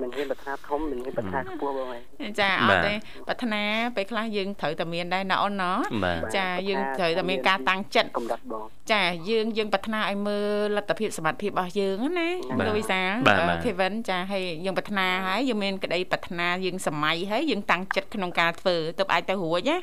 [0.00, 1.98] មិនមានប្រាថ្នាធំមិនមានប្រាថ្នាខ្ពស់បងឯ
[2.30, 2.94] ងចាអបាទត់ទេ
[3.26, 3.62] ប្រាថ្នា
[3.96, 19.76] ពេលខ្លះយើងត្រូវតែមានដែរណាអូនណោះបាទចាយើងត្រូវតែមានការតាំងចិត្តកម្រិតបងចាយើងយើងប្រាថ្នាឲ្យមើលលទ្ធភាពសមត្ថភាពរបស់យើងណាបាទលោកវិសាបាទបាទខេវិនចាហើយយើងប្រាថ្នាហើយយើងមានក្តីប្រាថ្នាយើងសម័យហើយយើងតាំងចិត្តក្នុងការធ្វើទើបអាចទៅរួចណា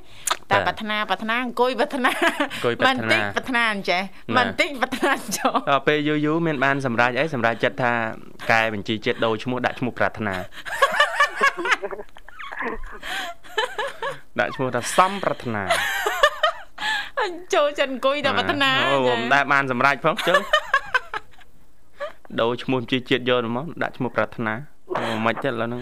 [0.51, 2.11] តែបាទប្រាថ្នាប្រាថ្នាអង្គុយប្រាថ្នាអង្គុយប្រាថ្នា
[2.87, 4.01] មិនតិចប្រាថ្នាអញ្ចេះ
[4.37, 7.91] បាទមិនតិចប្រាថ្នាចុះដល់ពេលយូរយូរមានបានសម្រេចអីសម្រេចចិត្តថា
[8.51, 10.35] កែបញ្ជីជាតិដូរឈ្មោះដាក់ឈ្មោះប្រាថ្នា
[14.39, 15.63] ដាក់ឈ្មោះថាសំប្រាថ្នា
[17.21, 20.35] អញចូលចិត្តអង្គុយតែប្រាថ្នាអូចាមិនដែលបានសម្រេចផងជើ
[22.41, 24.53] ដូរឈ្មោះជីជាតិយកទៅមកដាក់ឈ្មោះប្រាថ្នា
[24.97, 25.81] អូមិនចិត្តឡើយហ្នឹង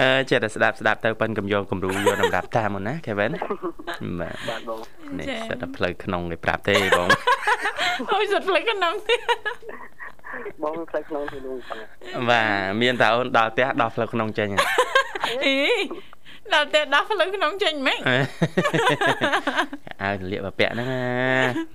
[0.00, 3.30] អឺចេះតែស្ដាប់ស្ដាប់ទៅប៉ិនកំយងគំរូយកសម្រាប់តាមមុនណាខេវិន
[4.20, 4.80] បាទបាទបង
[5.18, 7.08] នេះសិតតែផ្លូវក្នុងគេប្រាប់ទេបង
[8.12, 9.20] អើយសុទ្ធផ្លេចក្នុងទៀត
[10.62, 11.72] បងមានផ្លូវក្នុងទីនោះប
[12.22, 14.48] ងបាទមានតែអូនដល់ផ្ទះដល់ផ្លូវក្នុងចេញ
[15.44, 15.56] អី
[16.52, 18.00] ដល់តែដល់ផ្លូវក្នុងចេញម៉េច
[20.02, 21.02] អើលាកបពាក់ហ្នឹងណា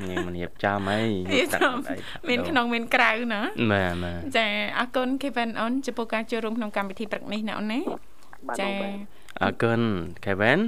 [0.08, 1.02] ញ៉ែមិនរៀបចំអី
[1.34, 1.96] រៀបចំអី
[2.30, 4.48] មានក្នុងមានក្រៅណាបាទបាទចា
[4.80, 7.80] អរគុណ Kevin អូនចំពោះការចូលរួមក្នុងកម្មវិធីព្រឹកនេះណាអូនណា
[8.48, 8.94] បាទចាបងបាទ
[9.42, 9.80] អរគុណ
[10.26, 10.60] Kevin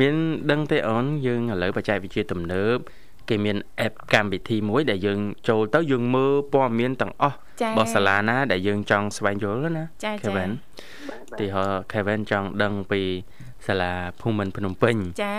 [0.00, 0.14] មាន
[0.50, 2.78] ដឹងទេអូនយើងឥឡូវបច្ចេកវិទ្យាទំនើប
[3.28, 3.56] គេមាន
[3.86, 10.50] app កម្មវិធីមួយ ដែលយើងចូលទៅយើងមើលព័ត៌មានទាំងអស់ចារបស់សាលាណាដែលយើងចង់ស្វែងយល់ណាចាចា Kevin
[11.08, 13.02] បាទទីហោ Kevin ចង់ដឹងពី
[13.66, 15.36] សាលាភូមិន្ទភ្នំពេញចា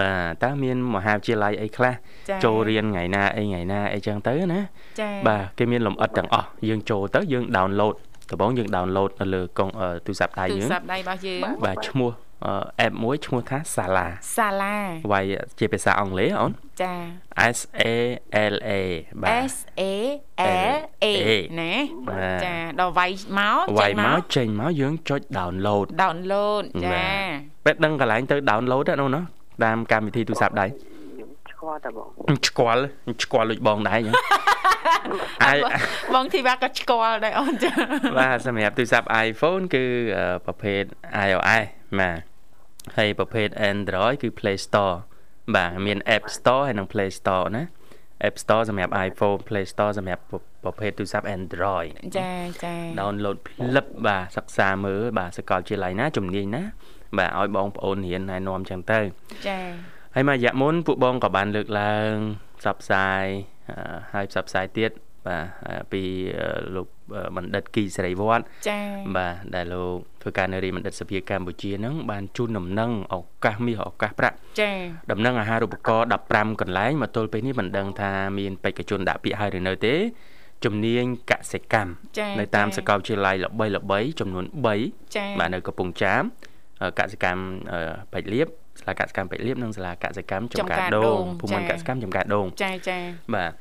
[0.00, 1.94] បាទតើមានមហាវិទ្យាល័យអីខ្លះ
[2.30, 4.60] ចាចូលរៀនថ្ងៃណាអីថ្ងៃណាអីចឹងទៅណា
[5.00, 7.94] ចាបាទគេមានលម្អិតទាំងអស់យើងចូលទៅយើង download
[8.30, 12.23] ដំបូងយើង download នៅលើកុងអឺទូរស័ព្ទដៃទូរយើងស័ព្ទដៃរបស់យើងបាទឈ្មោះអឺ
[12.86, 14.76] app មួយឈ្មោះថា Sala សាលា
[15.12, 15.24] វាយ
[15.58, 16.52] ជាភាសាអង់គ្លេសអូន
[16.82, 16.94] ចា
[17.56, 17.84] S A
[18.52, 18.70] L A
[19.22, 19.82] បាទ S A
[20.72, 21.06] L A
[21.60, 21.72] ណា
[22.08, 27.06] បាទចាដល់វាយមកវាចេយញមកមកចេញមកយើងចុច download download ចា
[27.64, 29.22] ពេលដឹងកន្លែងទៅ download ហ្នឹងណា
[29.64, 31.98] តាមកម្មវិធីទូរស័ព្ទដៃខ្ញុំឆ្គាល់តែប
[32.34, 32.82] ងឆ្គាល់
[33.22, 34.14] ឆ្គាល់ដូចបងដែរអញ្ចឹង
[35.44, 35.58] អាយ
[36.14, 37.72] បងធីវ៉ាក៏ឆ្គាល់ដែរអូនចា
[38.18, 39.84] បាទសម្រាប់ទូរស័ព្ទ iPhone គឺ
[40.16, 40.82] អឺប្រភេទ
[41.26, 41.64] iOS
[42.00, 42.18] បាទ
[42.96, 44.96] ហើយប្រភេទ Android គឺ Play Store
[45.54, 47.64] បាទមាន App Store ហើយនិង Play Store ណា
[48.28, 50.22] App Store សម្រាប់ iPhone Play Store សម្រាប់
[50.64, 52.32] ប្រភេទទូរស័ព្ទ Android ចា
[52.64, 56.62] ចា download ផ្លឹបបាទសិក្សាមើលបាទសកលវិទ្យាល័យណាជំនាញណា
[57.18, 59.00] បាទឲ្យបងប្អូនរៀនណែនាំចឹងទៅ
[59.48, 59.58] ចា
[60.14, 62.12] ហើយមួយរយៈមុនពួកបងក៏បានលើកឡើង
[62.60, 63.24] ផ្សព្វផ្សាយ
[63.70, 64.90] អឺហើយផ្សព្វផ្សាយទៀត
[65.26, 66.02] បាទអឺពី
[66.40, 68.78] អឺលោកអឺបណ្ឌិតគីសេរីវត្តចា
[69.16, 74.70] បាទដែលលោកធ្វើការនៅរាជបណ្ឌិតសភាកម្ពុជាហ្នឹងបានជូនដំណឹងឱកាសមាសឱកាសប្រាក់ចា
[75.10, 79.94] ដំណឹងអាហារូបករណ៍15កន្លែងមកទល់ពេលនេះមិនដឹងថាមានបេក្ខជនដាក់ពាក្យហើយឬនៅទេ
[80.64, 84.44] ជំនាញកសិកម្មចានៅតាមសាកលវិទ្យាល័យល្បីល្បីៗចំនួន
[84.80, 86.22] 3ចាបាទនៅកំពង់ចាម
[86.82, 87.80] អឺកសិកម្មអឺ
[88.12, 88.48] បៃលៀប
[88.80, 92.98] សាលាកសិកម្មបៃលៀបនិងសាលាកសិកម្មចំការដូងភូមិន្ទកសិកម្មចំការដូងចាចា
[93.34, 93.52] បាទ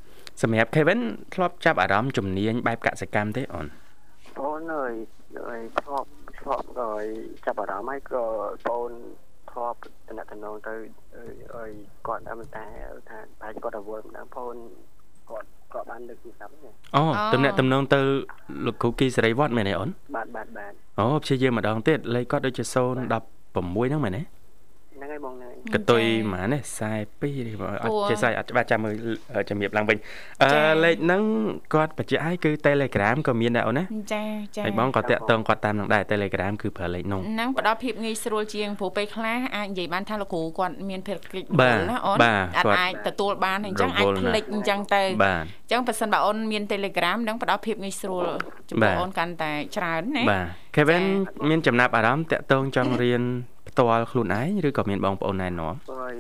[0.42, 1.02] សម្រាប់ Kevin
[1.34, 3.66] ធ្លាប់ចាប់អារម្មណ៍ជំនាញបែបកសិកម្មទេអូន
[4.38, 4.94] បងអើយ
[5.50, 6.08] អើយធ្លាប់
[6.40, 7.06] ធ្លាប់អើយ
[7.46, 8.26] ចាប់អារម្មណ៍ហើយក៏
[8.68, 8.90] បង
[9.52, 10.74] ធ្លាប់តំណតំណងទៅ
[11.16, 11.72] អើយអើយ
[12.08, 12.66] គាត់អមតា
[13.10, 14.56] ថាបាច់គាត់ទៅវល់ម្ដងបង
[15.30, 18.00] គាត់គាត់បានលើកទូរស័ព្ទហ្នឹងអូតំណាក់តំណងទៅ
[18.66, 24.22] លោកគ្រូគីសេរីវត្តមែនទេអូនបាទបាទបាទអូព្យាយាមម្ដងទៀតលេខគាត់ដូចជា016ហ្នឹងមែនទេ
[25.04, 26.62] ហ្នឹងហើយបងហ្នឹងកតុយហ្មងនេះ
[27.02, 28.94] 42នេះបងអត់ចេះស្អីអត់ច្បាស់ចាំមើល
[29.50, 29.98] ជំរាបឡើងវិញ
[30.44, 30.52] អឺ
[30.84, 31.24] លេខហ្នឹង
[31.74, 34.24] គាត់បញ្ជាក់ឲ្យគឺ Telegram ក៏មានដែរអូនណាចា
[34.58, 41.48] ចាហើយបងក៏តាក់ទងគាត់តាមនឹងដែរ Telegram គឺប្រើលេខហ្នឹងហ្នឹងផ្ដល់ភាពងាយស្រួលជាងព្រោះពេលខ្លះអាចនិយាយបានថាលោកគ្រូគាត់មានភារកិច្ច
[41.90, 42.18] ណាអូន
[42.58, 48.26] អាចអាចទទួលបានអញ្ចឹងអាចផ្លិចអញ្ចឹងទៅអញ្ចឹងបើសិនបើអូនមាន Telegram នឹងផ្ដល់ភាពងាយស្រួល
[48.70, 51.04] ចំពោះអូនកាន់តែច្រើនណាបាទ Kevin
[51.50, 53.22] មានចំណាប់អារម្មណ៍តាក់ទងចង់រៀន
[53.68, 56.16] ផ្ទាល់ខ្លួនឯងឬក៏មានបងប្អូនណែនាំហើយ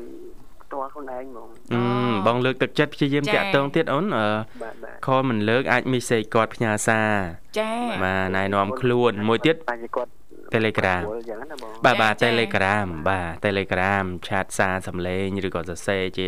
[0.63, 1.81] ផ្ទាល់ខ្លួនឯងហ្មងអឺ
[2.27, 4.27] បងលើកទឹកចិត្តព្យាយាមតាក់ទងទៀតអូនអឺ
[4.63, 7.11] បាទបាទខលមិនលើកអាចមីសេគាត់ផ្ញើសារ
[7.59, 7.71] ចា
[8.03, 10.11] បាទណែនាំខ្លួនមួយទៀតតែជាគាត់
[10.53, 16.27] Telegram អញ្ចឹងណាបងបាទបាទ Telegram បាទ Telegram ឆាតសារសំឡេងឬក៏សរសេរជា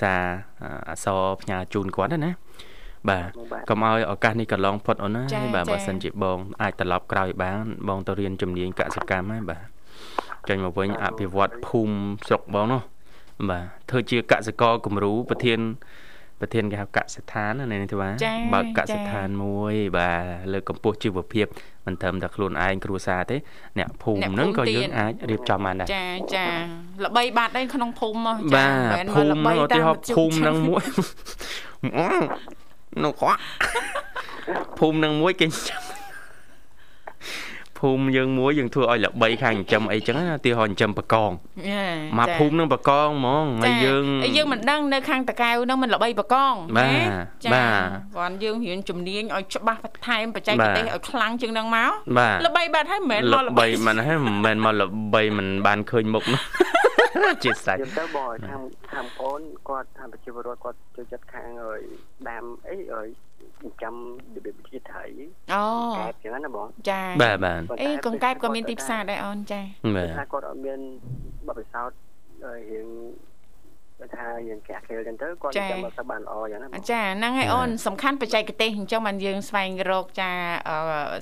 [0.00, 0.24] សារ
[0.90, 2.32] អក្សរផ្ញើជូនគាត់ណាណា
[3.10, 3.30] បាទ
[3.68, 5.22] កុំឲ្យឱកាសនេះកន្លងផុតអូនណា
[5.54, 9.66] បាទបើសិនជាបងអាចត្រឡប់ក្រោយបានបងទៅរៀនជំនាញកសិកម្មហើយបាទ
[10.48, 11.94] ចេញមកវិញអភិវឌ្ឍភូមិ
[12.26, 12.82] ស្រុកបងនោះ
[13.50, 15.60] បាទធ្វើជាកសិករគំរូប្រធាន
[16.40, 18.14] ប្រធានគេហៅកសិដ្ឋានណានេះទេបាទ
[18.54, 21.46] បើកកសិដ្ឋានមួយ បាទលើកកម្ពស់ជីវភាព
[21.86, 23.36] មិនត្រឹមតែខ្លួនឯងគ្រួសារទេ
[23.78, 26.46] អ្នកភូមិហ្នឹងក៏យើងអាចរៀបចំបានដែរចាចា
[27.04, 30.84] ល្បីបាត់ដែរក្នុងភូមិមកចាបាទភូមិហ្នឹងឧទាហរណ៍ភូមិហ្នឹងមួយ
[33.04, 33.40] នោះគាត់
[34.78, 35.82] ភូមិហ្នឹងមួយគេចាំ
[37.78, 41.30] ភូមិយើងមួយយើងធ្វើឲ្យល្បីខាងចិញ្ចឹមអីចឹងណាឧទាហរណ៍ចិញ្ចឹមបកង
[42.18, 44.04] មកភូមិហ្នឹងបកងហ្មងហើយយើង
[44.36, 47.08] យើងមិនដឹងនៅខាងតកៅហ្នឹងមិនល្បីបកងបាទ
[47.54, 47.80] បាទ
[48.16, 56.42] គាត់យើងរៀនជំនាញឲ្យច្បាស់បន្ថែមបច្ចេកទេសឲ្យខ្លាំងជាងហ្នឹងមកបាទល្បីបាត់ហើយមិនមែនមកល្បីមិនហ្នឹងមិនមែនមកល្បីមិនបានឃើញមុខនោះ
[57.44, 58.60] ជាស្រេចខ្ញុំទៅបងខាង
[58.92, 61.80] ខាងអូនគាត់ថាប្រជាពលរដ្ឋគាត់ចូលចិត្តខាងឲ្យ
[62.28, 63.06] ដាំអីឲ្យ
[63.82, 63.94] ចាំ
[64.34, 65.04] របៀបវិធីត្រី
[65.54, 65.64] អូ
[65.98, 69.60] កែបចឹងណាបងចាបាទបាទអីកង្កែបក៏មានទីផ្សារដែរអូនចា
[69.96, 70.80] បាទថាគាត់អត់មាន
[71.46, 71.98] បទពិសោធន៍
[72.70, 73.25] រៀងបើ
[74.14, 80.30] ថាយើងកាក់ខេលចឹងទៅគាត់ចាំមកទៅបានល្អចឹងណាបងចាហ្នឹងហើយអូនសំខាន់បច្ចេកទេសអញ្ចឹងបានយើងស្វែងរកចា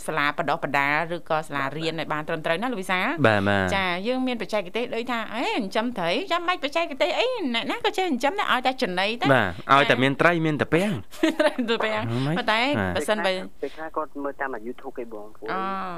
[0.07, 10.93] សាលាបដោះបដាឬក៏សាលារៀនឲ្យបានត្រឹមត្រូវណាលោកវិសាបាទបាទចាយើងមានបច្ចេកទេសដូចថាអេចិញ្ចឹមត្រីចាំបាច់បច្ចេកទេសអីអ្នកណាក៏ចេះចិញ្ចឹមដែរឲ្យតែចំណីតែបាទឲ្យតែមានត្រីមានតែពាំង
[11.71, 11.99] ទៅពេល
[12.39, 12.61] ប៉ុន្តែ
[12.97, 13.33] បើសិនបើ
[13.63, 15.49] ពេលខ្លះគាត់មើលតាម YouTube គេបងព្រោះ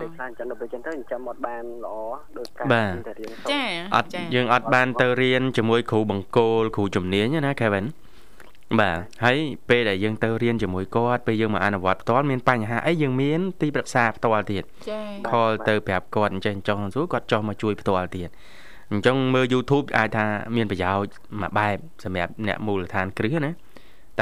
[0.01, 1.97] ពេលខ្លះចឹងដល់ពេលចឹងទៅចាំអត់បានល្អ
[2.39, 2.67] ដោយការ
[3.09, 3.63] តែរៀនចា
[3.97, 7.87] អត់យើងអត់បានទៅរៀនជាមួយគ្រូបង្គោលគ្រូជំនាញណា Kevin
[8.81, 9.37] បាទហើយ
[9.69, 18.29] ពេលដែលយើងទៅរៀនជាមួយគាត់ពេលយើងមកអនុវត្តផ្ទាល់មានបញ្ហាអីយើងមានទីប្រឹក្សាផ្ទាល់ទៀតចាខលទៅប្រាប់គាត់អញ្ចឹងចង់សួរគាត់ចោះមកជួយផ្ទាល់ទៀត
[18.93, 23.51] អញ្ចឹងមើល YouTube អាចថាមានប្រយោជន៍មួយបែបសម្រាប់អ្នកមូលដ្ឋានគ្រឹះណា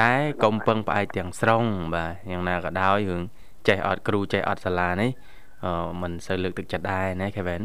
[0.01, 0.13] តែ
[0.43, 1.65] កុំពឹងផ្អែកទាំងស្រុង
[1.95, 3.23] បាទយ៉ាងណាក៏ដោយរឿង
[3.69, 5.11] ចេះអត់គ្រូចេះអត់សាលានេះ
[5.65, 7.63] អឺមិនសូវលើកទឹកចិត្តដែរណា Kevin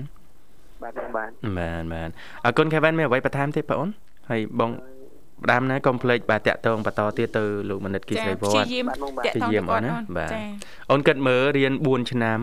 [0.83, 2.09] បាទបាទបាទបាទ
[2.45, 3.89] អរគុណ Kevin មានអ្វីបន្ថែមទេបងអូន
[4.31, 4.71] ហើយបង
[5.43, 8.93] ផ្ដាំណាកុំភ្លេចបាទតាក់ទងបន្តទៀតទៅលោកមនិតគីស្រីវព្យាត្តយាមបា
[9.25, 10.39] ទតាក់ទងគាត់ណាបាទចា
[10.91, 12.39] អូនគិតមើលរៀន4ឆ្នាំ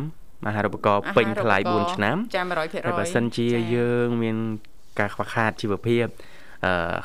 [0.47, 4.37] មហារូបករណ៍ពេញថ្លៃ4ឆ្នាំចា100%ហើយបើសិនជាយើងមាន
[4.99, 6.36] ការខ្វះខាតជីវភាពអឺ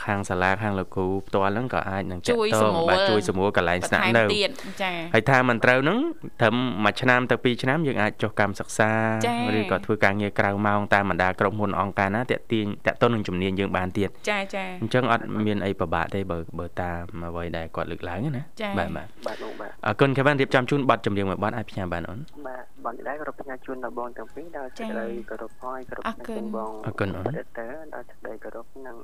[0.06, 4.50] ខាងសាលាខាងលោកគ្រូផ្ទាល់ហ្នឹងក៏អាចនឹងចាក់តងបាទជួយសម្រួលកន្លែងស្នាក់នៅទៀត
[4.84, 6.00] ចាហើយថាមិនត្រូវហ្នឹង
[6.42, 8.92] ត្រឹមមួយឆ្នាំទៅ2ឆ្នាំយើងអាចចុះកម្មសិក្សា
[9.28, 28.98] ចា៎ឬក៏ធ្វើការងារក្រៅម៉ោងតាមបណ្ដាក្រុមហ៊ុនអង្គការណាតាក់ទាញតាក់ទងនឹងជំនាញយើងបានទៀតចាចាអញ្ចឹងអត់មានអីពិបាកទេបើបើតាមអ្វីដែលគាត់លើកឡើងណាចា៎បាទបាទបាទបងបាទអរគុណ Kevin រៀបចំជូនប័ណ្ណចម្រៀងមួយប័ណ្ណអាចផ្ញើបានអូនបាទបងដែរក៏រកផ្ញើជូនដល់បងទាំងពីរដល់សេចក្តីគោរពហើយគោរពបងអរគុណអូនទៅដល់សេចក្តីគោរពនឹង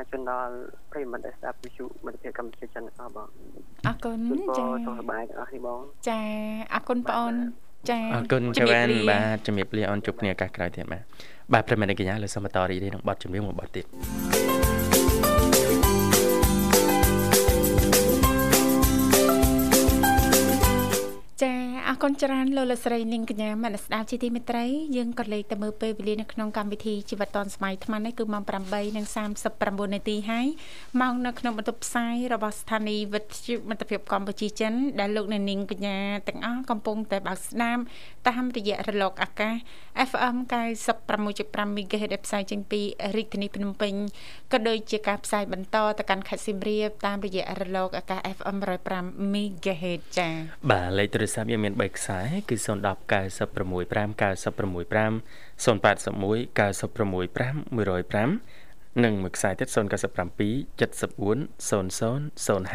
[0.00, 0.52] ផ្ញើជូនដល់
[0.92, 3.28] ប្រិមត្តដែលស្ដាប់វិទ្យុមិត្តភាពកម្ពុជាចិនអស់បង
[3.86, 6.20] អរគុណជូនបងចាសុខសប្បាយទាំងអស់នេះបងចា
[6.74, 7.34] អរគុណបងអូន
[7.90, 11.02] ចាអរគុណជំរាប Kevin លាបាទជំរាបលាអូនជួបគ្នាឱកាសក្រោយទៀតបាទ
[11.52, 13.86] បាទប្រិមត្តកញ្ញាលើសូមបន្តរីករាយនឹងប័ណ្ណចម្រៀងមួយប័ណ្ណទៀត
[21.92, 24.64] អរគុណច្រើនលោកលកស្រីនាងកញ្ញាមនស្ដាប់ជាទីមេត្រី
[24.96, 30.46] យើងក៏លេខទៅមើលពេលវេលានៅក្នុងកម្មវិធីជីវិតឌុនសម័យថ្មនេះគឺម៉ោង8:39នាទីហើយ
[31.00, 37.82] ម៉ោងនៅក្នុងបន្ទប់ផ្សាយរបស់ស្ថានីយ៍វិទ្យុមិត្តភាពកម្ពុជាចិនដែលលោកអ្នកនាងកញ្ញាទាំងអស់កំពុងតែបើកស្ដាប់
[38.28, 39.54] តាមរយៈរលកអាកាស
[40.10, 40.36] FM
[41.06, 42.80] 96.5 MHz ដែលផ្សាយចេញពី
[43.16, 43.94] រាជធានីភ្នំពេញ
[44.52, 48.56] ក៏ដូចជាការផ្សាយបន្តទៅកាន់ខេត្តសៀមរាបតាមរយៈរលកអាកាស FM
[48.94, 50.32] 105 MHz ចា៎
[50.70, 53.44] បាទលេខទូរស័ព្ទយើងមាន3ខ្សែគឺ010 965
[54.18, 55.22] 965
[55.64, 58.59] 081 965 105
[59.04, 59.86] និងមួយខ្សែទៀត097 74 00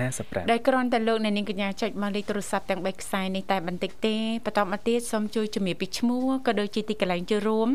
[0.01, 7.69] 055ដែលគ្រាន់តែលោកអ្នកនាងកញ្ញាចុចមកលេខទូរស័ព្ទទាំង3ខ្សែនេះតែបន្តិចទេបន្តមកទៀតសូមជួយជំរាបពីឈ្មោះក៏ដូចជាទីកន្លែងចូលរួម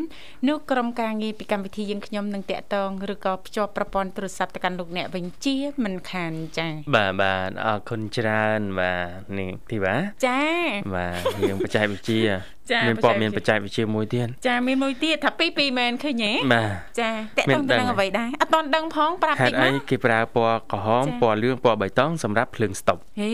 [0.47, 10.53] នោះក្រុមការងារពីកម្មវិធីយើងខ្ញុំនឹងតាក់ទងឬក៏ភ្ជាប់ប្រព័ន្ធទូរស័ព្ទទៅកាន់លោកអ្នកវិញជាមិនខានចា៎បាទបាទអរគុណច្រើនបាទនេះធីវ៉ាចា៎
[10.95, 12.23] បាទយើងបច្ចេកវិទ្យា
[12.60, 23.33] ច មានព័ត៌មានបច្ចេកវិទ្យាមួយទៀតចាមានមួយទៀតថាពីពីមែនឃើញហ៎បាទចាតកតងទៅនឹងអ្វីដែរអត់ទាន់ដឹងផងប្រាប់តិចមកហេតុអីគេប្រើពណ៌ក្រហមពណ៌លឿងពណ៌បៃតងសម្រាប់ភ្លើងស្តុបហេ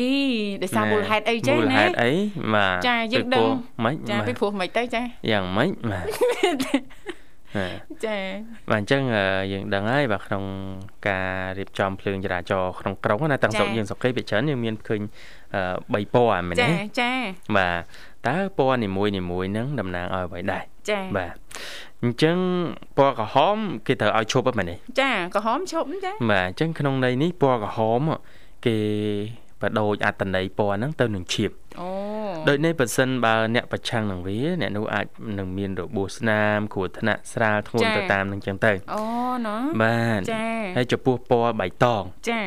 [0.64, 2.12] ដោយសារមូលហេតុអីចឹងណាមូលហេតុអី
[2.54, 3.48] បាទចាយើងដឹង
[3.84, 6.06] ម៉េចចាពីព្រោះមិនទៅចាយ៉ាងម៉េចបាទ
[8.06, 8.18] ចា
[8.72, 9.02] បាទអញ្ចឹង
[9.52, 10.44] យើងដឹងហើយបាទក្នុង
[11.08, 15.02] ការរៀបចំភ្លើងចរាចរណ៍ក្នុងក្រុងណាទាំងស្រុកយើងស្រុកគេពីច្រើនយើងមានឃើញ
[15.48, 17.12] 3ពណ៌មែនទេចាចា
[17.58, 17.82] បាទ
[18.28, 21.34] តើពណ៌នីមួយនីមួយហ្នឹងតំណាងឲ្យអ្វីដែរចាបាទ
[22.04, 22.38] អញ្ចឹង
[22.98, 23.58] ពណ៌ក្រហម
[23.88, 28.02] គេត្រូវឲ្យឈប់ហ្នឹងមែនទេចាក្រហមឈប់ចាបាទអញ្ចឹងក្នុងន័យនេះពណ៌ក្រហម
[28.66, 28.78] គេ
[29.62, 31.52] បដូរអត្តន័យពណ៌ហ្នឹងទៅនឹងឈៀប
[31.82, 31.90] អូ
[32.48, 35.06] ដូចនេះបើសិនបើអ្នកប្រឆាំងនឹងវាអ្នកនោះអាច
[35.38, 39.04] នឹងមានរបួសស្នាមគ្រោះថ្នាក់ស្រាលធ្ងន់ទៅតាមនឹងចឹងទៅអូ
[39.46, 40.46] ណូបាទចា
[40.78, 42.40] ហើយចំពោះពណ៌បៃតងចា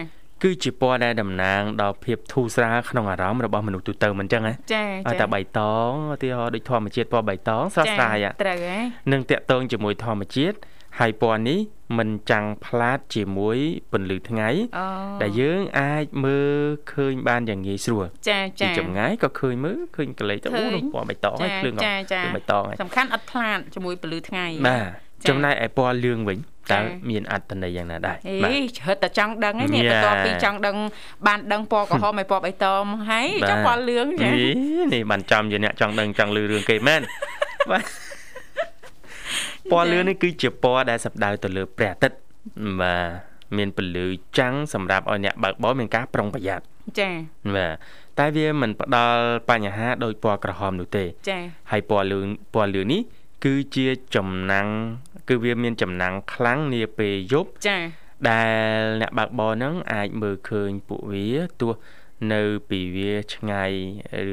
[0.42, 8.78] គឺជាពណ៌ដែលតំណាងដល់ភាពធូរស្រាលក្នុងអារម្មណ៍របស់មនុស្សទូទៅមិនចឹងហ៎ចាចាតែបៃតងឧទាហរណ៍ដូចធម្មជាតិពណ៌បៃតងស្រស់ស្រាយត្រូវហ៎
[9.12, 10.56] នឹងតាក់ទងជាមួយធម្មជាតិ
[10.98, 11.58] ហើយពណ៌នេះ
[11.98, 13.58] មិនចាំងផ្លាតជាមួយ
[13.92, 14.48] ពន្លឺថ្ងៃ
[15.22, 16.54] ដែលយើងអាចមើល
[16.92, 21.82] ឃើញបានយ៉ាងងាយស្រួលចាចាពីចម្ងាយក៏ឃើញមើលឃើញកលេសទៅអូនោះពណ៌បៃតងហើយភ្លើងក៏
[22.36, 26.38] បៃតងហើយសំខាន់អត់ផ្លាតជាមួយពន្លឺថ្ងៃបាទចំណែកឯពណ៌លឿងវិញ
[26.72, 28.54] តើមានអត្ថន័យយ៉ាងណាដែរអេ
[28.86, 30.76] ហិតតែចង់ដឹងឯនេះបន្ទាប់ពីចង់ដឹង
[31.26, 34.30] បានដឹងពណ៌ក្រហមឲ្យពណ៌បៃតងហើយចង់ពណ៌លឿងចា
[34.94, 37.00] នេះបានចាំជាអ្នកចង់ដឹងចង់លឺរឿងគេមែន
[37.70, 37.84] បាទ
[39.70, 42.16] ពណ៌លឿងនេះគឺជាពណ៌ដែលសំដៅទៅលើព្រះអាទិត្យ
[42.80, 42.94] បា
[43.26, 44.06] ទមានពន្លឺ
[44.38, 46.64] ចាំងសម្រាប់ឲ្យអ្នកបើកបរមានការប្រុងប្រយ័ត្ន
[46.98, 47.12] ចា៎
[47.56, 47.72] បាទ
[48.18, 53.00] តែវាមិនផ្ដល់បញ្ហាដោយពណ៌ក្រហមនោះទេ ចា៎ហើយពណ៌លឿងពណ៌លឿងនេះ
[53.44, 53.86] គឺជា
[54.16, 54.68] ចំណាំង
[55.28, 57.82] គឺវាមានចំណាំងខ្លាំងនាពេលយប់ចា៎
[58.28, 58.42] ដែ
[58.78, 61.28] លអ្នកបើកបរហ្នឹងអាចមើលឃើញពួកវា
[61.60, 61.72] ទោះ
[62.32, 63.72] នៅពីវាឆ្ងាយ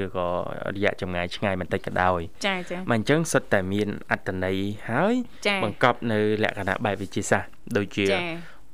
[0.01, 0.29] ឬក៏
[0.75, 4.57] រយៈចម្ងាយឆ្ងាយបន្តិចក៏ដោយចាចាបាទអញ្ចឹងសុទ្ធតែមានអត្តន័យ
[4.89, 5.15] ហើយ
[5.63, 8.05] បង្កប់នៅលក្ខណៈបែបវិទ្យាសាស្ត្រដូចជា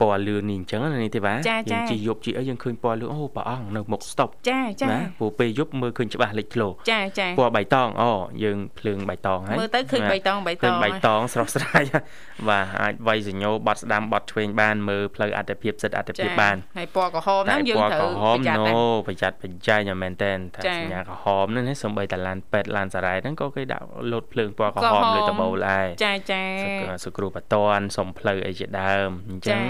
[0.04, 1.38] ពណ៌លឿងនេះអញ្ចឹងនេះទេបាទ
[1.72, 8.12] យើងជិះយប់ជិះអីយើងឃើញពណ៌លឿងអូព្រះអង្គនៅមុខស្តុបចាចាណាព្រោះពេលយប់មើលឃើញច្បាស់លេចធ្លោចាចាពណ៌បៃតងអូ
[8.44, 11.84] យើងភ្លើងបៃតងហើយមើលទៅឃើញបៃតងបៃតងឃើញបៃតងស្រស់ស្រាយ
[12.50, 26.44] បាទអាចវាយសញ្ញោបត់ស្ដាំបត់ឆ្វេងបានមើលផ្លូវអត្តភាពសិទ្ធអត្តភាពបានហើយពណ៌ក្រហមហ្នឹងយើងត្រូវប្រយ័ត្នណូប្រយ័ត្នបច្ច័យមែនតែនថាសញ្ញាក្រហមហ្នឹងសំបីតាឡានពេទ្យឡានសារ៉ែហ្នឹងក៏គេដាក់លោតភ្លើងពណ៌ក្រហមលើតបូលដែរចាចា
[27.04, 29.62] សគ្រូបតនសំផ្លូវអីជាដើមអញ្ចឹង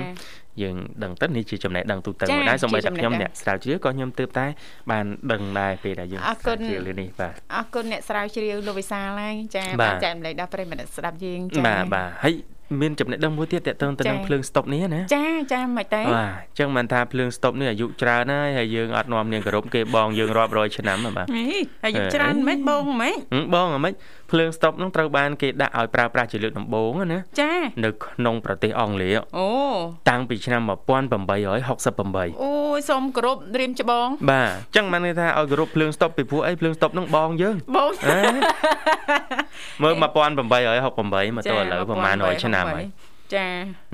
[0.62, 4.46] យើងដឹងទៅនេះជាចំណេះដឹងទូទៅមួយដែរសូម្បីតែខ្ញុំអ្នកស្រាវជ្រាវក៏ខ្ញុំទើបតែ
[4.92, 12.36] បានដឹងដែរពេលដែលយើងស្រាវជ្រាវលើនេះបាទអរគុណអ្នកស្រាវជ្រាវលោកវិសាលហើយចាបានចែកម្លែកដល់ប្រិយមិត្តស្ដាប់យើងចាបាទបាទហើយ
[12.82, 21.28] មានចំណេះដឹងមួយទៀតតកតងទៅនឹងភ្លើងស្តុបនេះណាចាចាមិនទេបាទអញ្ចឹងមិនថាភ្លើងស្តុបនេះអាយុច្រើនហើយហើយយើងអត់នាំនាងគោរពគេបងយើងរាប់រយឆ្នាំបាទ
[21.86, 23.14] អាយុច្រើនមិនបងមិន
[23.54, 23.94] បងមិន
[24.32, 27.54] ភ្លើងស្តុបនឹងត្រូវបានគេដាក់ឲ្យប្រើប្រាស់ជាលើកដំបូងណាចា
[27.84, 29.48] នៅក្នុងប្រទេសអង់គ្លេសអូ
[30.10, 37.92] តាំងពីឆ្នាំ1868អូយសូមគោរពរៀមច្បងបាទអញ្ចឹងបានន័យថាឲ្យគោរពភ្លើងស្តុបពីព្រោះអីភ្លើងស្តុបនឹងបងយើងបង
[39.82, 42.86] មើល1868មកទល់ឥឡូវប្រហែល100ឆ្នាំហើយ
[43.36, 43.48] ចា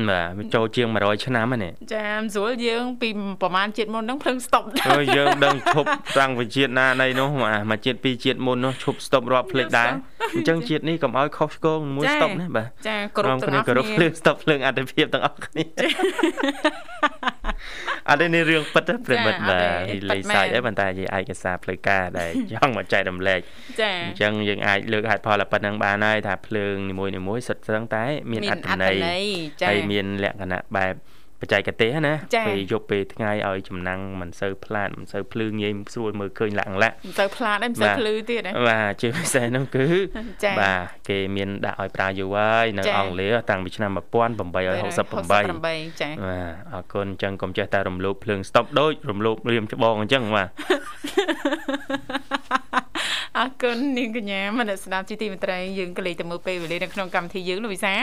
[0.09, 3.09] បាទវាចូលជាង100ឆ្នាំហ្នឹងចាមិនស្រួលយើង ពី
[3.41, 5.88] ប្រហែលជាតិមុនហ្នឹងភ្លឹងស្តុបអើយើងដឹងឈប់
[6.20, 7.30] តាំងពីជាតិណានៃនោះ
[7.72, 9.91] មកជាតិពីរជាតិមុននោះឈប់ស្តុបរាប់ភ្លេចដែរ
[10.34, 15.63] អញ្ចឹងជាតិនេះកុំឲ្យខុសឆ្គងមួយស្តុបណាបាទចាគ្រប់ទាំងអស់គ្នាគ្រប់ភ្លើងស្តុបភ្លើងអត្តភាពទាំងអស់គ្នា
[18.10, 23.39] អត់នេះរឿងពិតប្រិមិត្តបាទលេខសាច់អីប៉ុន្តែជាឯកសារផ្លូវការដែលចង់មកចែករំលែក
[23.82, 28.95] ចាអញ្ចឹងយើងអាចលើកហេតុផលប៉ុណ្្នឹងបានហើយថាភ្លើងនីមួយៗសុទ្ធសឹងតែ មានអត្ថន័យ
[29.70, 30.93] ហើយមានលក្ខណៈបែប
[31.42, 32.14] បច្ចេកទេសណា
[32.48, 39.86] ពេលយប់ពេលថ្ងៃឲ្យចំណាំងមិនសូវផ្លាតមិនសូវភ្លឺងាយស្រួលមើលឃើញលាក់លាក់មិនសូវផ្លាតទេមិនសូវភ្លឺទៀតណាបាទជាពិសេសនោះគឺ
[40.62, 44.02] បាទគេមានដាក់ឲ្យប្រើយូរហើយនៅអង់គ្លេសតាំងពីឆ្នាំ1868
[44.38, 45.44] ចាបាទ
[46.74, 50.48] អរគុណអញ្ចឹងកុំចេះតែរំលោភភ្លើងស្តុបដូចរំលោភរៀមច្បងអញ្ចឹងបាទ
[53.38, 57.94] អរគុណនាងកញ្ញាមនស្ដាប់ជីទីមត្រីយើងក៏លេខទៅមើលពេលវេលានៅក្នុងកម្មវិធីយើងលោកវិសា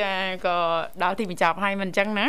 [0.00, 0.12] ចា
[0.46, 0.56] ក៏
[1.02, 2.28] ដល់ទីបញ្ចប់ហើយមិនអញ្ចឹងណា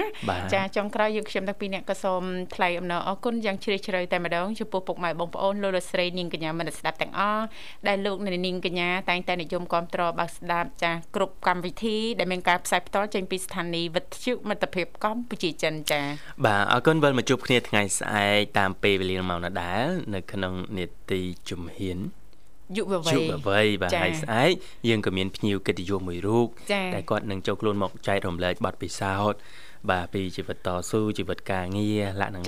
[0.54, 2.22] ចាចុងក្រោយយើងខ្ញុំទាំងពីរអ្នកក៏សូម
[2.56, 7.44] ថ្លែងអំណរអគុណយ៉ាងជ្រាលជ្រៅតែម្ដងចំពោះពុកម៉ែបងប្អូនលោកលោកស្រីនាងកញ្ញាមនស្ដាប់ទាំងអស់
[7.88, 16.02] ដែលលោកនាងកញ្ញាតែងតែនិយមគ្រប់គ្រងបើស្ដាប់ចាគ្រប់កម្មវិធីដែលមានការផ្សាយផ្ទាល់ចេញពីស្ថានីយ៍វិទ្យុមិត្តភាពកម្ពុជាចិនចា
[16.46, 20.97] បាទអរគុណវិលមកជួបគ្នាថ្ងៃស្អែកតាមពេលវេលាម៉ោងដដែលនៅក្នុងនេតិ
[21.49, 21.99] ជំហាន
[22.76, 24.53] យុវវ័យយុវវ័យបាទហើយស្អែក
[24.89, 26.47] យើងក៏មានភ្ញៀវកិត្តិយសមួយរូប
[26.95, 29.39] ដែលគាត់នឹងចូលខ្លួនមកចែករំលែកបទពិសោធន៍
[29.91, 32.43] បាទពីជីវិតតស៊ូជីវិតការងារលក្ខណៈ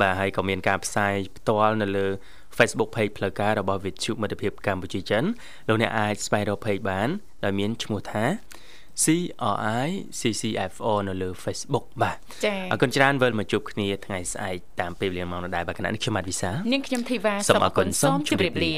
[0.00, 2.06] បាទហើយក៏មានការផ្សាយផ្ទាល់នៅលើ
[2.58, 5.24] Facebook Page ផ្លូវការរបស់វិទ្យុមិត្តភាពកម្ពុជាចិន
[5.68, 7.08] លោកអ្នកអាចស្វែងរក Page បាន
[7.44, 8.24] ដោយមានឈ្មោះថា
[9.04, 9.88] CRI
[10.20, 18.74] CCFO នៅលើ Facebook បាទចា៎អរគុណច្រើនវិលមកជួបគ្នាថ្ងៃស្អែកតាមពេលវេលាម៉ោងដដែលបាទគណៈនេះខ្ញុំបាទវិសានាងខ្ញុំធីវ៉ាសូមអរគុណសូមជម្រាបលា